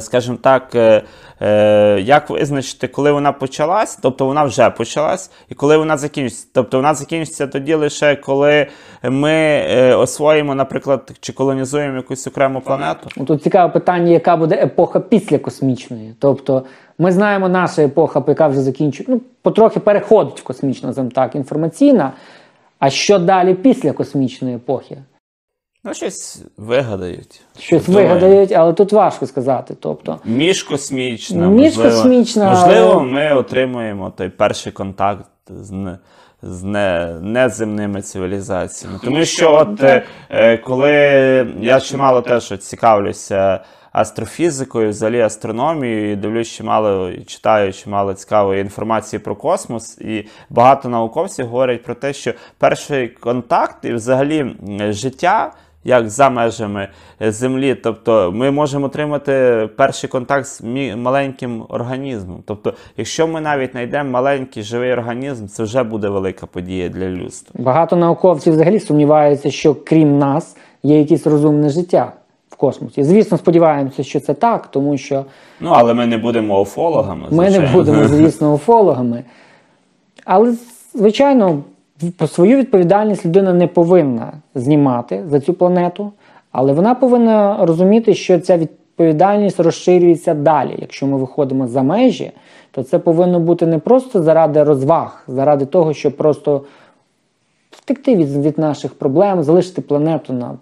скажімо 0.00 0.38
так, 0.40 0.74
е, 0.74 1.02
е, 1.40 2.00
як 2.00 2.30
визначити, 2.30 2.88
коли 2.88 3.12
вона 3.12 3.32
почалась, 3.32 3.98
тобто 4.02 4.26
вона 4.26 4.44
вже 4.44 4.70
почалась, 4.70 5.30
і 5.48 5.54
коли 5.54 5.76
вона 5.76 5.96
закінчиться. 5.96 6.46
Тобто 6.54 6.76
вона 6.76 6.94
закінчиться 6.94 7.46
тоді 7.46 7.74
лише 7.74 8.16
коли 8.16 8.66
ми 9.02 9.32
е, 9.32 9.94
освоїмо, 9.94 10.54
наприклад, 10.54 11.12
чи 11.20 11.32
колонізуємо 11.32 11.96
якусь 11.96 12.26
окрему 12.26 12.60
планету. 12.60 13.08
Ну, 13.16 13.24
Тут 13.24 13.42
цікаве 13.42 13.72
питання, 13.72 14.10
яка 14.10 14.36
буде 14.36 14.54
епоха 14.54 15.00
після 15.00 15.38
космічної. 15.38 16.14
Тобто, 16.18 16.62
ми 16.98 17.12
знаємо, 17.12 17.48
наша 17.48 17.82
епоха, 17.82 18.24
яка 18.26 18.48
вже 18.48 18.60
закінчує, 18.60 19.06
ну, 19.08 19.20
потрохи 19.42 19.80
переходить 19.80 20.40
в 20.40 20.42
космічну, 20.42 21.10
так, 21.14 21.34
інформаційна. 21.34 22.12
А 22.78 22.90
що 22.90 23.18
далі 23.18 23.54
після 23.54 23.92
космічної 23.92 24.56
епохи? 24.56 24.98
Ну, 25.84 25.94
щось 25.94 26.42
вигадають. 26.56 27.40
Щось 27.58 27.86
Думаю. 27.86 28.06
вигадають, 28.08 28.52
але 28.52 28.72
тут 28.72 28.92
важко 28.92 29.26
сказати. 29.26 29.76
Тобто, 29.80 30.18
Міжкосмічна. 30.24 31.46
Міжкосмічна, 31.46 32.50
Можливо, 32.50 32.70
можливо, 32.70 32.92
але- 32.92 33.04
ми 33.04 33.34
отримуємо 33.34 34.12
той 34.16 34.28
перший 34.28 34.72
контакт 34.72 35.24
з, 35.48 35.96
з 36.42 36.62
не, 36.62 37.16
неземними 37.20 38.02
цивілізаціями. 38.02 38.98
Тому 39.04 39.24
що, 39.24 39.54
от 39.54 39.82
е, 40.30 40.56
коли 40.58 40.90
я 41.60 41.80
чимало 41.80 42.22
теж 42.22 42.58
цікавлюся 42.58 43.60
астрофізикою, 43.92 44.90
взагалі 44.90 45.20
астрономією, 45.20 46.12
і 46.12 46.16
дивлюсь 46.16 46.48
чимало, 46.48 47.10
і 47.10 47.24
читаю 47.24 47.72
чимало 47.72 48.14
цікавої 48.14 48.60
інформації 48.60 49.20
про 49.20 49.36
космос, 49.36 49.98
і 49.98 50.26
багато 50.50 50.88
науковців 50.88 51.46
говорять 51.46 51.82
про 51.82 51.94
те, 51.94 52.12
що 52.12 52.32
перший 52.58 53.08
контакт 53.08 53.84
і 53.84 53.92
взагалі 53.92 54.56
життя 54.90 55.52
як 55.84 56.10
за 56.10 56.30
межами 56.30 56.88
е, 57.22 57.32
землі. 57.32 57.74
Тобто 57.74 58.32
ми 58.34 58.50
можемо 58.50 58.86
отримати 58.86 59.68
перший 59.76 60.10
контакт 60.10 60.46
з 60.46 60.62
маленьким 60.96 61.64
організмом. 61.68 62.42
Тобто, 62.46 62.74
якщо 62.96 63.26
ми 63.28 63.40
навіть 63.40 63.70
знайдемо 63.72 64.10
маленький 64.10 64.62
живий 64.62 64.92
організм, 64.92 65.46
це 65.46 65.62
вже 65.62 65.82
буде 65.82 66.08
велика 66.08 66.46
подія 66.46 66.88
для 66.88 67.08
людства. 67.08 67.64
багато 67.64 67.96
науковців 67.96 68.52
взагалі 68.52 68.80
сумніваються, 68.80 69.50
що 69.50 69.74
крім 69.74 70.18
нас 70.18 70.56
є 70.82 70.98
якесь 70.98 71.26
розумне 71.26 71.68
життя 71.68 72.12
в 72.50 72.56
космосі. 72.56 73.02
Звісно, 73.04 73.38
сподіваємося, 73.38 74.02
що 74.02 74.20
це 74.20 74.34
так, 74.34 74.66
тому 74.66 74.98
що 74.98 75.24
Ну, 75.60 75.70
але 75.74 75.94
ми 75.94 76.06
не 76.06 76.18
будемо 76.18 76.60
уфологами. 76.60 77.26
ми 77.30 77.50
не 77.50 77.60
будемо, 77.60 78.04
звісно, 78.08 78.54
уфологами. 78.54 79.24
Але, 80.24 80.54
звичайно, 80.94 81.62
свою 82.26 82.58
відповідальність 82.58 83.26
людина 83.26 83.52
не 83.52 83.66
повинна 83.66 84.32
знімати 84.54 85.24
за 85.28 85.40
цю 85.40 85.54
планету, 85.54 86.12
але 86.52 86.72
вона 86.72 86.94
повинна 86.94 87.66
розуміти, 87.66 88.14
що 88.14 88.40
ця 88.40 88.56
відповідальність 88.56 89.60
розширюється 89.60 90.34
далі. 90.34 90.76
Якщо 90.78 91.06
ми 91.06 91.16
виходимо 91.16 91.68
за 91.68 91.82
межі, 91.82 92.32
то 92.70 92.82
це 92.82 92.98
повинно 92.98 93.40
бути 93.40 93.66
не 93.66 93.78
просто 93.78 94.22
заради 94.22 94.62
розваг, 94.62 95.24
заради 95.28 95.66
того, 95.66 95.94
щоб 95.94 96.16
просто 96.16 96.64
втекти 97.70 98.16
від, 98.16 98.36
від 98.36 98.58
наших 98.58 98.94
проблем, 98.94 99.42
залишити 99.42 99.82
планету 99.82 100.32
на 100.32 100.58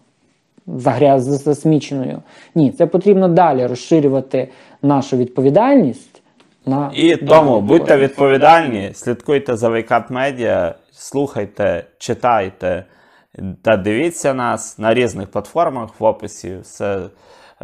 загряз 0.66 1.22
засміченою. 1.22 2.22
Ні, 2.55 2.70
це 2.70 2.87
потрібно 2.87 3.29
далі 3.29 3.66
розширювати 3.66 4.48
нашу 4.83 5.16
відповідальність. 5.16 6.17
На 6.68 6.90
І 6.94 7.16
тому 7.16 7.61
будьте 7.61 7.96
відповідальні, 7.96 8.90
слідкуйте 8.94 9.57
за 9.57 9.68
Wake 9.68 10.12
Media, 10.12 10.74
слухайте, 10.92 11.85
читайте 11.98 12.85
та 13.62 13.76
дивіться 13.76 14.35
нас 14.35 14.78
на 14.78 14.94
різних 14.94 15.31
платформах 15.31 16.00
в 16.00 16.04
описі. 16.04 16.59
Все 16.62 17.00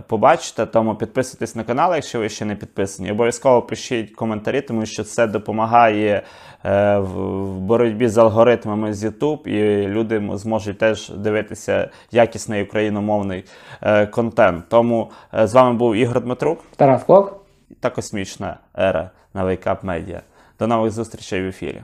побачите. 0.06 0.66
Тому 0.66 0.94
підписуйтесь 0.94 1.56
на 1.56 1.64
канал, 1.64 1.94
якщо 1.94 2.18
ви 2.18 2.28
ще 2.28 2.44
не 2.44 2.54
підписані. 2.54 3.10
Обов'язково 3.10 3.62
пишіть 3.62 4.14
коментарі, 4.14 4.60
тому 4.60 4.86
що 4.86 5.04
це 5.04 5.26
допомагає 5.26 6.22
е, 6.64 6.98
в 6.98 7.44
в 7.44 7.58
боротьбі 7.58 8.08
з 8.08 8.18
алгоритмами 8.18 8.92
з 8.92 9.04
YouTube, 9.04 9.48
і 9.48 9.86
люди 9.86 10.22
зможуть 10.34 10.78
теж 10.78 11.08
дивитися 11.08 11.90
якісний 12.12 12.62
україномовний 12.62 13.44
е, 13.82 14.06
контент. 14.06 14.64
Тому 14.68 15.10
е, 15.34 15.46
з 15.46 15.54
вами 15.54 15.78
був 15.78 15.94
Ігор 15.94 16.20
Дмитрук 16.20 16.58
Тарас 16.76 17.04
Клок. 17.04 17.43
Та 17.84 17.90
космічна 17.90 18.58
ера 18.78 19.10
на 19.34 19.44
Wake 19.44 19.68
Up 19.68 19.80
Media. 19.80 20.20
До 20.58 20.66
нових 20.66 20.92
зустрічей 20.92 21.42
в 21.42 21.46
ефірі. 21.46 21.82